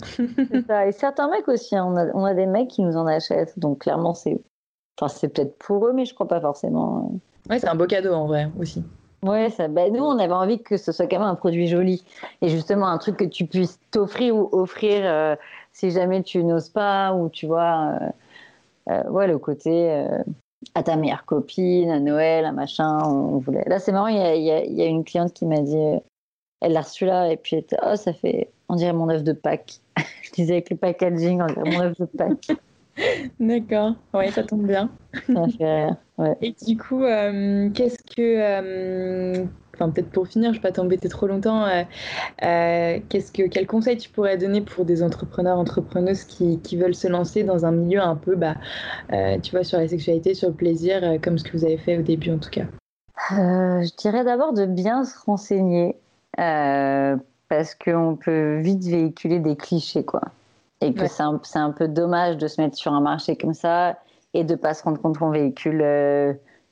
[0.67, 0.87] ça.
[0.87, 1.85] Et certains mecs aussi, hein.
[1.87, 4.39] on, a, on, a, des mecs qui nous en achètent, donc clairement, c'est
[4.99, 7.11] enfin, c'est peut-être pour eux, mais je crois pas forcément.
[7.49, 8.83] Ouais, c'est un beau cadeau en vrai aussi.
[9.23, 12.03] Ouais, ça, bah, nous, on avait envie que ce soit quand même un produit joli.
[12.41, 15.35] Et justement, un truc que tu puisses t'offrir ou offrir euh,
[15.71, 17.99] si jamais tu n'oses pas, ou tu vois,
[18.87, 20.05] ouais, le côté
[20.75, 22.99] à ta meilleure copine, à Noël, à machin.
[23.05, 23.63] On voulait...
[23.67, 25.77] Là, c'est marrant, il y a, y a, une cliente qui m'a dit,
[26.61, 29.23] elle l'a reçu là, et puis elle était, oh, ça fait, on dirait mon œuf
[29.23, 29.79] de Pâques.
[30.23, 32.47] Je disais avec le packaging, on dirait mon œuf de Pâques.
[33.39, 34.89] D'accord, ouais, ça tombe bien.
[35.27, 36.35] ça fait rire, ouais.
[36.41, 39.45] Et du coup, euh, qu'est-ce que, euh,
[39.77, 41.83] enfin peut-être pour finir, je ne vais pas t'embêter trop longtemps, euh,
[42.43, 46.95] euh, qu'est-ce que, quel conseil tu pourrais donner pour des entrepreneurs, entrepreneuses qui, qui veulent
[46.95, 48.55] se lancer dans un milieu un peu, bah,
[49.13, 51.97] euh, tu vois, sur la sexualité, sur le plaisir, comme ce que vous avez fait
[51.97, 52.65] au début en tout cas?
[53.29, 55.97] Je dirais d'abord de bien se renseigner
[56.35, 60.21] parce qu'on peut vite véhiculer des clichés, quoi.
[60.81, 63.97] Et que c'est un, un, peu dommage de se mettre sur un marché comme ça
[64.35, 65.81] et de pas se rendre compte qu'on véhicule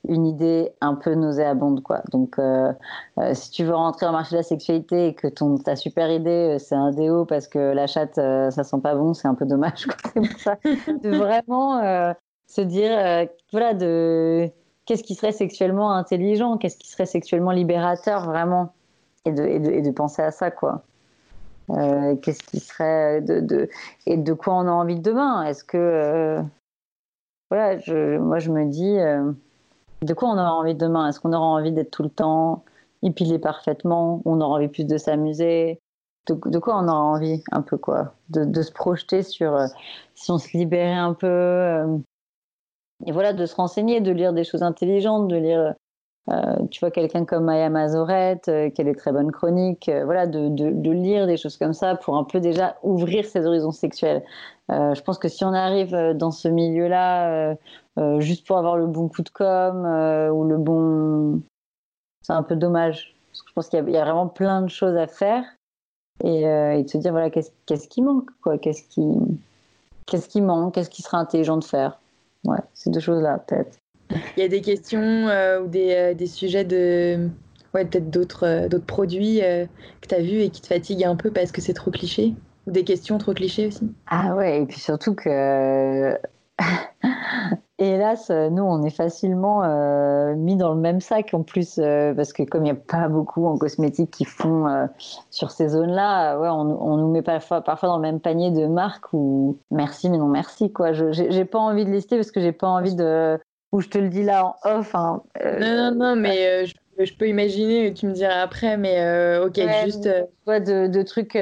[0.08, 2.02] une idée un peu nauséabonde quoi.
[2.10, 2.72] Donc euh,
[3.18, 6.10] euh, si tu veux rentrer au marché de la sexualité et que ton ta super
[6.10, 9.34] idée euh, c'est un déo parce que la chatte ça sent pas bon, c'est un
[9.34, 10.56] peu dommage C'est pour ça.
[10.64, 11.80] De vraiment
[12.46, 14.48] se dire voilà de
[14.84, 18.72] qu'est-ce qui serait sexuellement intelligent, qu'est-ce qui serait sexuellement libérateur vraiment?
[19.24, 20.82] Et de, et de, penser à ça quoi.
[21.68, 23.68] qu'est-ce qui serait de, de,
[24.06, 25.42] et de quoi on a envie de demain?
[25.42, 26.40] Est-ce que
[27.50, 28.98] voilà, je, moi je me dis
[30.02, 31.08] de quoi on aura envie demain?
[31.08, 32.64] Est-ce qu'on aura envie d'être tout le temps
[33.02, 34.22] épilé parfaitement?
[34.24, 35.80] On aura envie plus de s'amuser?
[36.28, 38.14] De, quoi on aura envie un peu quoi?
[38.30, 39.66] De, se projeter sur euh,
[40.16, 41.98] si on se libérait un peu euh,
[43.06, 45.74] et voilà de se renseigner de lire des choses intelligentes de lire
[46.30, 50.48] euh, tu vois quelqu'un comme Maya Mazoret qui a des très bonnes chroniques voilà de,
[50.48, 54.24] de, lire des choses comme ça pour un peu déjà ouvrir ses horizons sexuels.
[54.68, 57.54] Je pense que si on arrive dans ce milieu là
[57.98, 61.40] euh, juste pour avoir le bon coup de com euh, ou le bon.
[62.22, 63.14] C'est un peu dommage.
[63.30, 65.44] Parce que je pense qu'il y, a vraiment plein de choses à faire
[66.24, 68.58] et, euh, de se dire voilà qu'est-ce, qu'est-ce qui manque quoi?
[68.58, 69.06] Qu'est-ce qui,
[70.06, 70.74] qu'est-ce qui manque?
[70.74, 72.00] Qu'est-ce qui serait intelligent de faire?
[72.44, 73.78] Ouais, ces deux choses-là peut-être.
[74.36, 75.26] Il y a des questions
[75.62, 77.28] ou des, des, sujets de.
[77.74, 81.30] Ouais, peut-être d'autres, d'autres produits que tu as vus et qui te fatiguent un peu
[81.30, 82.34] parce que c'est trop cliché?
[82.66, 83.92] Ou des questions trop clichés aussi?
[84.06, 86.16] Ah ouais, et puis surtout que
[87.78, 91.78] et hélas, euh, nous, on est facilement euh, mis dans le même sac en plus,
[91.78, 94.88] euh, parce que comme il n'y a pas beaucoup en cosmétique qui font
[95.30, 99.12] sur ces zones-là, ouais, on, nous met parfois, parfois dans le même panier de marques
[99.12, 100.72] ou merci, mais non merci.
[100.72, 100.94] quoi.
[100.94, 103.38] Je J'ai pas envie de lister parce que j'ai pas envie de.
[103.72, 104.94] Ou je te le dis là en off.
[104.94, 110.08] Hein, non, non, non, mais je, peux imaginer, tu me diras après, mais ok, juste.
[110.46, 111.34] Ouais, de, de trucs.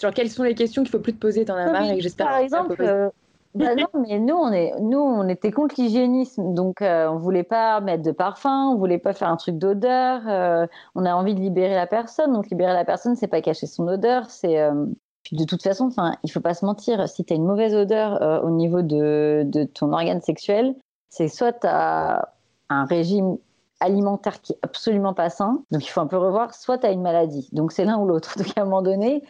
[0.00, 2.02] Genre, quelles sont les questions qu'il faut plus te poser dans la marque et que
[2.02, 2.28] j'espère.
[2.28, 3.12] Par exemple.
[3.56, 6.52] Bah non, mais nous, on, est, nous, on était contre l'hygiénisme.
[6.52, 10.20] Donc, euh, on voulait pas mettre de parfum, on voulait pas faire un truc d'odeur.
[10.28, 12.34] Euh, on a envie de libérer la personne.
[12.34, 14.28] Donc, libérer la personne, c'est pas cacher son odeur.
[14.28, 14.60] C'est.
[14.60, 14.86] Euh,
[15.32, 15.90] de toute façon,
[16.22, 17.08] il faut pas se mentir.
[17.08, 20.76] Si tu as une mauvaise odeur au niveau de, de ton organe sexuel,
[21.08, 22.28] c'est soit tu as
[22.68, 23.36] un régime
[23.80, 26.92] alimentaire qui est absolument pas sain, donc il faut un peu revoir, soit tu as
[26.92, 28.34] une maladie, donc c'est l'un ou l'autre.
[28.38, 29.24] Donc à un moment donné,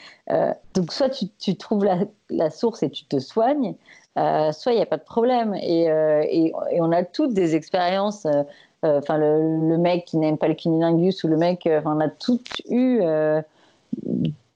[0.74, 1.86] donc soit tu, trouves
[2.28, 3.74] la, source et tu te soignes,
[4.18, 5.54] euh, soit il n'y a pas de problème.
[5.54, 8.26] Et, euh, et, on a toutes des expériences.
[8.26, 8.44] Euh,
[8.82, 12.62] enfin, le, le, mec qui n'aime pas le cunilingus ou le mec, on a toutes
[12.68, 13.00] eu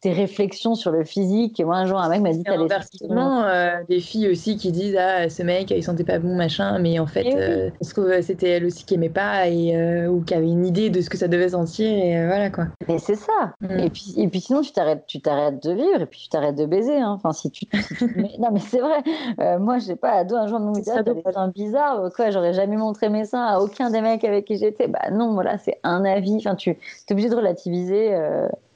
[0.00, 1.60] tes réflexions sur le physique.
[1.60, 4.72] Et moi, un jour, un mec m'a dit T'as inversement, euh, des filles aussi qui
[4.72, 8.22] disent Ah, ce mec, il sentait pas bon, machin, mais en fait, euh, parce que
[8.22, 11.10] c'était elle aussi qui aimait pas et, euh, ou qui avait une idée de ce
[11.10, 12.66] que ça devait sentir, et voilà quoi.
[12.88, 13.54] Mais c'est ça.
[13.60, 13.78] Mm.
[13.78, 16.56] Et, puis, et puis sinon, tu t'arrêtes, tu t'arrêtes de vivre et puis tu t'arrêtes
[16.56, 16.96] de baiser.
[16.96, 17.12] Hein.
[17.12, 17.66] Enfin, si tu.
[18.38, 19.58] non, mais c'est vrai.
[19.58, 22.30] moi, j'ai pas à deux un jour de me dire T'as des seins bizarres, quoi,
[22.30, 24.88] j'aurais jamais montré mes seins à aucun des mecs avec qui j'étais.
[24.88, 26.36] Bah non, voilà, c'est un avis.
[26.36, 26.78] Enfin, tu es
[27.12, 28.16] obligé de relativiser.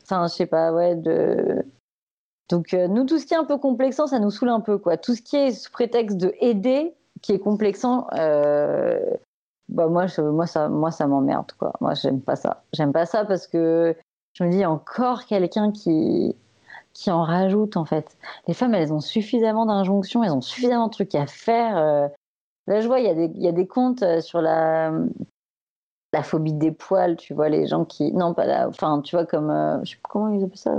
[0.05, 1.65] Enfin, je sais pas, ouais, de.
[2.51, 4.77] Donc, euh, nous, tout ce qui est un peu complexant, ça nous saoule un peu,
[4.79, 4.97] quoi.
[4.97, 9.01] Tout ce qui est sous prétexte de aider, qui est complexant, euh,
[9.69, 11.73] bah, moi, moi, ça, moi, ça m'emmerde, quoi.
[11.81, 12.65] Moi, j'aime pas ça.
[12.75, 13.97] J'aime pas ça parce que
[14.35, 16.37] je me dis encore quelqu'un qui,
[16.93, 18.19] qui en rajoute, en fait.
[18.47, 21.79] Les femmes, elles ont suffisamment d'injonctions, elles ont suffisamment de trucs à faire.
[21.79, 22.09] Euh.
[22.67, 24.91] Là, je vois, il y, y, a des comptes sur la,
[26.15, 28.13] la phobie des poils, tu vois, les gens qui.
[28.13, 28.69] Non, pas la.
[28.69, 29.51] Enfin, tu vois, comme.
[29.51, 30.79] Euh, je sais pas comment ils appellent ça.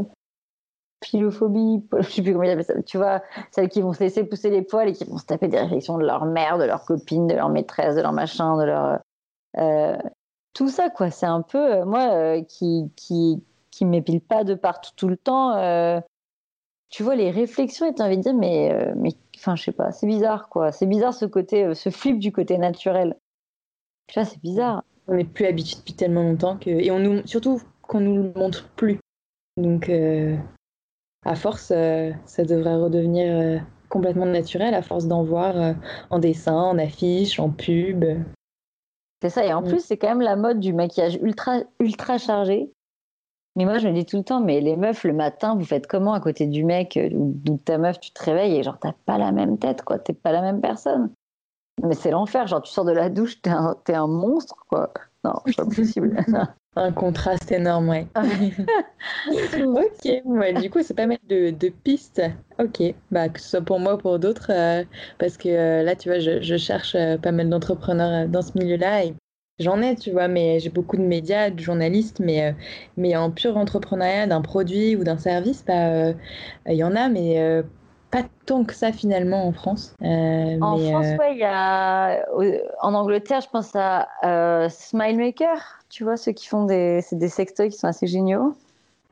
[1.03, 2.81] Philophobie, je sais plus comment ils appellent ça.
[2.83, 3.21] Tu vois,
[3.51, 5.97] celles qui vont se laisser pousser les poils et qui vont se taper des réflexions
[5.97, 8.99] de leur mère, de leur copine, de leur maîtresse, de leur machin, de leur.
[9.57, 9.97] Euh,
[10.53, 11.11] tout ça, quoi.
[11.11, 11.81] C'est un peu.
[11.81, 15.51] Euh, moi, qui, qui, qui m'épile pas de partout tout le temps.
[16.89, 18.93] tu vois, les réflexions, et t'as envie de dire, mais.
[18.95, 20.71] mais enfin, je sais pas, c'est bizarre, quoi.
[20.71, 23.17] C'est bizarre ce côté, ce flip du côté naturel.
[24.07, 27.25] Tu vois, c'est bizarre on n'est plus habitué depuis tellement longtemps que et on nous
[27.25, 28.99] surtout qu'on nous le montre plus.
[29.57, 30.35] Donc euh,
[31.25, 33.57] à force, euh, ça devrait redevenir euh,
[33.89, 35.75] complètement naturel à force d'en voir
[36.09, 38.05] en dessin, en affiche, en pub.
[39.21, 39.45] C'est ça.
[39.45, 39.69] Et en mm.
[39.69, 42.71] plus, c'est quand même la mode du maquillage ultra ultra chargé.
[43.57, 45.87] Mais moi, je me dis tout le temps, mais les meufs, le matin, vous faites
[45.87, 48.91] comment à côté du mec ou de ta meuf, tu te réveilles et genre, t'as
[49.05, 49.97] pas la même tête, quoi.
[49.97, 51.09] T'es pas la même personne.
[51.83, 54.93] Mais c'est l'enfer, genre tu sors de la douche, t'es un, es un monstre, quoi.
[55.23, 56.17] Non, c'est pas possible.
[56.75, 58.07] un contraste énorme, ouais.
[59.27, 62.21] ok, ouais, du coup, c'est pas mal de, de, pistes.
[62.59, 64.83] Ok, bah, que ce soit pour moi ou pour d'autres, euh,
[65.17, 68.57] parce que euh, là, tu vois, je, je cherche euh, pas mal d'entrepreneurs dans ce
[68.57, 69.15] milieu-là et
[69.57, 72.53] J'en ai, tu vois, mais j'ai beaucoup de médias, de journalistes, mais,
[72.97, 76.11] mais en pur entrepreneuriat d'un produit ou d'un service, bah,
[76.67, 77.63] il y en a, mais
[78.11, 79.95] pas tant que ça finalement en France.
[80.01, 82.25] en France, ouais, il y a.
[82.81, 84.07] En Angleterre, je pense à
[84.69, 88.55] Smilemaker, tu vois, ceux qui font des, des sextoys qui sont assez géniaux.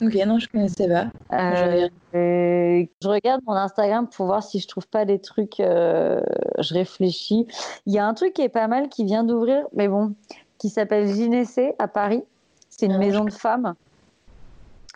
[0.01, 1.07] Ok, non, je connaissais pas.
[1.33, 5.59] Euh, je regarde mon Instagram pour voir si je trouve pas des trucs.
[5.59, 6.21] Euh,
[6.59, 7.47] je réfléchis.
[7.85, 10.13] Il y a un truc qui est pas mal qui vient d'ouvrir, mais bon,
[10.57, 12.23] qui s'appelle Gynécée à Paris.
[12.69, 13.75] C'est une ah, maison de femmes.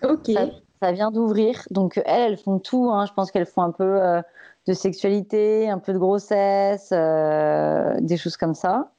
[0.04, 0.32] Ok.
[0.34, 0.48] Ça,
[0.82, 1.64] vient d'ouvrir.
[1.72, 2.90] Donc elles, elles font tout.
[2.92, 3.06] Hein.
[3.06, 4.22] Je pense qu'elles font un peu euh,
[4.68, 8.92] de sexualité, un peu de grossesse, des choses comme ça.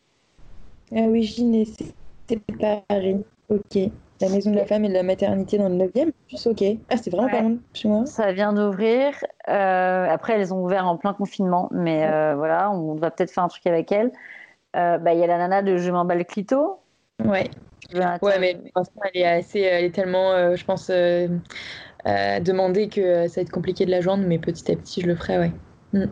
[0.94, 1.92] Ah oui, Gynécée,
[2.28, 2.40] c'est
[2.88, 3.22] Paris.
[3.50, 3.90] Ok.
[4.20, 6.64] La maison de la femme et de la maternité dans le 9e, plus ok.
[6.90, 8.04] Ah, c'est vraiment pas loin chez moi.
[8.06, 9.12] Ça vient d'ouvrir.
[9.48, 13.44] Euh, après, elles ont ouvert en plein confinement, mais euh, voilà, on va peut-être faire
[13.44, 14.10] un truc avec elles.
[14.76, 16.80] Euh, bah, il y a la nana de Je m'emballe clito.
[17.24, 17.48] Ouais.
[17.94, 23.50] Ouais, mais elle est assez, elle est tellement, je pense, demandée que ça va être
[23.50, 25.52] compliqué de la joindre, mais petit à petit, je le ferai, ouais.
[25.92, 26.06] Mm.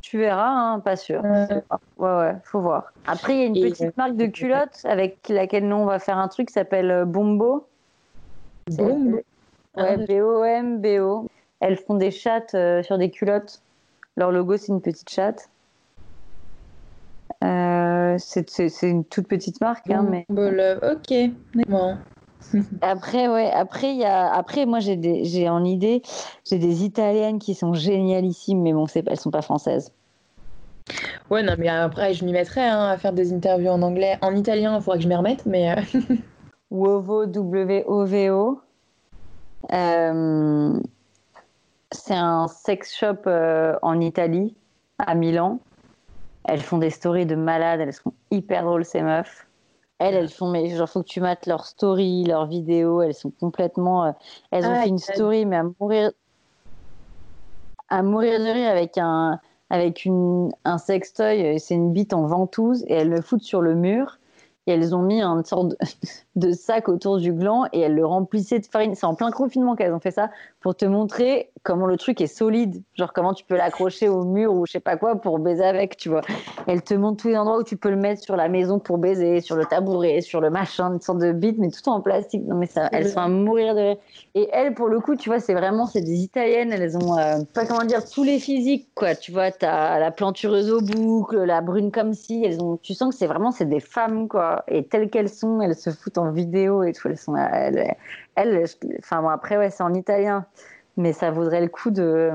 [0.00, 1.22] Tu verras, hein, pas sûr.
[1.22, 1.62] Ouais,
[1.98, 2.92] ouais, faut voir.
[3.06, 6.16] Après, il y a une petite marque de culottes avec laquelle nous, on va faire
[6.16, 7.66] un truc qui s'appelle euh, Bombo.
[8.70, 9.20] Bombo?
[9.76, 11.28] Ouais, B-O-M-B-O.
[11.60, 13.60] Elles font des chattes euh, sur des culottes.
[14.16, 15.50] Leur logo, c'est une petite chatte.
[17.44, 20.26] Euh, c'est une toute petite marque, hein, mais.
[20.28, 21.30] ok.
[21.68, 21.96] Bon.
[22.80, 26.02] après, ouais, après, y a, après moi, j'ai en idée,
[26.48, 29.92] j'ai des italiennes qui sont génialissimes, mais bon, elles sont pas françaises.
[31.30, 34.18] Ouais, non, mais après, je m'y mettrais hein, à faire des interviews en anglais.
[34.22, 35.72] En italien, il faudra que je m'y remette, mais.
[35.72, 35.82] Euh,
[36.70, 38.60] Wovo, W-O-V-O.
[39.72, 40.80] Euh,
[41.90, 44.54] c'est un sex shop euh, en Italie,
[44.98, 45.60] à Milan.
[46.48, 49.46] Elles font des stories de malades, elles sont hyper drôles, ces meufs.
[49.98, 53.30] Elles, elles font, mais genre, faut que tu mates leurs stories, leurs vidéos, elles sont
[53.30, 54.14] complètement.
[54.50, 56.12] elles ont ah, fait une story, mais à mourir,
[57.88, 59.40] à mourir de rire avec un,
[59.70, 63.74] avec une, un sextoy, c'est une bite en ventouse, et elles le foutent sur le
[63.74, 64.18] mur
[64.68, 65.76] et elles ont mis une sorte de,
[66.52, 68.94] sac autour du gland et elles le remplissaient de farine.
[68.94, 70.30] C'est en plein confinement qu'elles ont fait ça
[70.60, 74.54] pour te montrer comment le truc est solide, genre comment tu peux l'accrocher au mur
[74.54, 76.22] ou je sais pas quoi pour baiser avec, tu vois.
[76.66, 78.98] Elles te montrent tous les endroits où tu peux le mettre sur la maison pour
[78.98, 82.44] baiser, sur le tabouret, sur le machin, une sorte de bite, mais tout en plastique.
[82.46, 83.96] Non mais ça, elles sont à mourir de rire.
[84.34, 87.38] Et elles, pour le coup, tu vois, c'est vraiment, c'est des italiennes, elles ont euh,
[87.54, 89.14] pas comment dire tous les physiques, quoi.
[89.14, 93.14] Tu vois, t'as la plantureuse au boucle, la brune comme si, elles ont, tu sens
[93.14, 96.27] que c'est vraiment, c'est des femmes, quoi et telles qu'elles sont, elles se foutent en
[96.30, 97.08] vidéo et tout.
[97.08, 97.96] Elles sont, elles,
[98.98, 100.46] enfin bon, après ouais, c'est en italien,
[100.96, 102.32] mais ça vaudrait le coup de,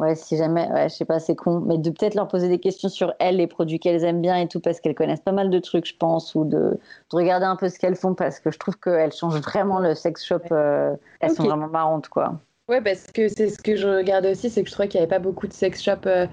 [0.00, 2.58] ouais, si jamais, ouais, je sais pas, c'est con, mais de peut-être leur poser des
[2.58, 5.50] questions sur elles, les produits qu'elles aiment bien et tout, parce qu'elles connaissent pas mal
[5.50, 8.50] de trucs, je pense, ou de, de regarder un peu ce qu'elles font, parce que
[8.50, 10.40] je trouve qu'elles changent vraiment le sex shop.
[10.52, 12.34] Euh, elles sont vraiment marrantes, quoi.
[12.70, 15.02] Ouais, parce que c'est ce que je regardais aussi, c'est que je trouvais qu'il n'y
[15.02, 16.28] avait pas beaucoup de sex shop euh,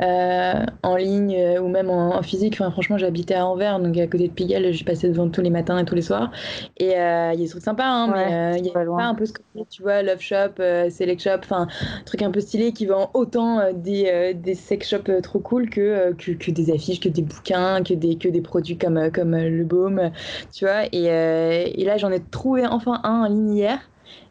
[0.00, 2.54] euh, en ligne euh, ou même en, physique.
[2.54, 5.50] Enfin, franchement, j'habitais à Anvers, donc à côté de Pigalle, je passais devant tous les
[5.50, 6.32] matins et tous les soirs.
[6.78, 9.26] Et il y a des trucs sympas, hein, mais il y a pas un peu
[9.26, 10.54] ce que tu vois, Love Shop,
[10.88, 11.68] Select Shop, enfin,
[12.06, 16.50] truc un peu stylé qui vend autant des, des sex shops trop cool que, que,
[16.50, 20.10] des affiches, que des bouquins, que des, que des produits comme, comme le baume,
[20.54, 20.86] tu vois.
[20.90, 23.78] Et, et là, j'en ai trouvé enfin un en ligne hier.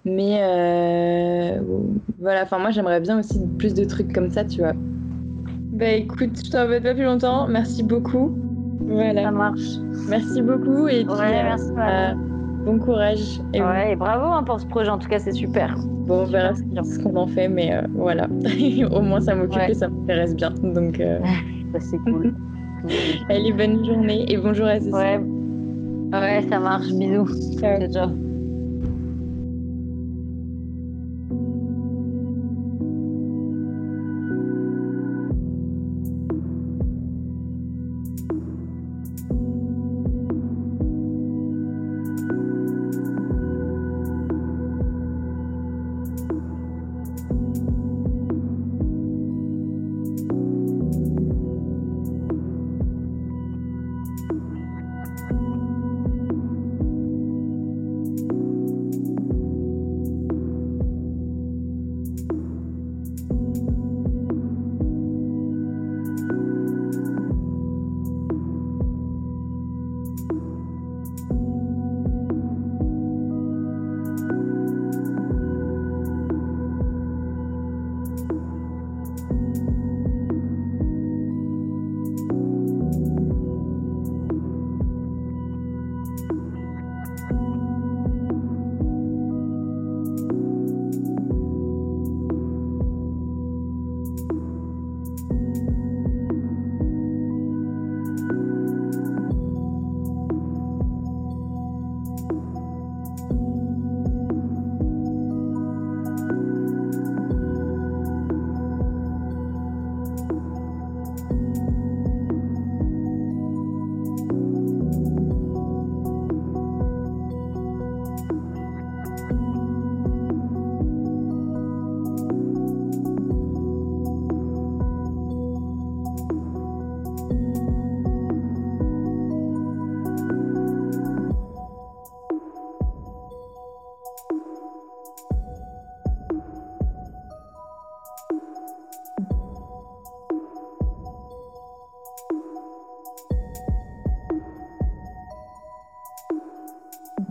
[0.05, 1.61] Mais euh,
[2.19, 4.73] voilà, enfin moi j'aimerais bien aussi plus de trucs comme ça, tu vois.
[5.73, 7.47] Bah écoute, je t'embête pas plus longtemps.
[7.47, 8.35] Merci beaucoup.
[8.81, 9.23] Voilà.
[9.23, 9.77] Ça marche.
[10.09, 12.13] Merci beaucoup et puis ouais, merci, euh,
[12.65, 13.39] bon courage.
[13.53, 14.89] Et ouais, et bravo hein, pour ce projet.
[14.89, 15.75] En tout cas, c'est super.
[16.07, 18.27] Bon, on verra ce qu'on en fait, mais euh, voilà.
[18.91, 20.49] Au moins, ça m'occupe et ça m'intéresse bien.
[20.49, 22.33] Donc, ça c'est cool.
[23.29, 25.19] Allez, bonne journée et bonjour à Ouais.
[26.13, 26.91] Ouais, ça marche.
[26.91, 27.59] Bisous.
[27.59, 27.87] ciao.
[27.87, 28.30] ciao.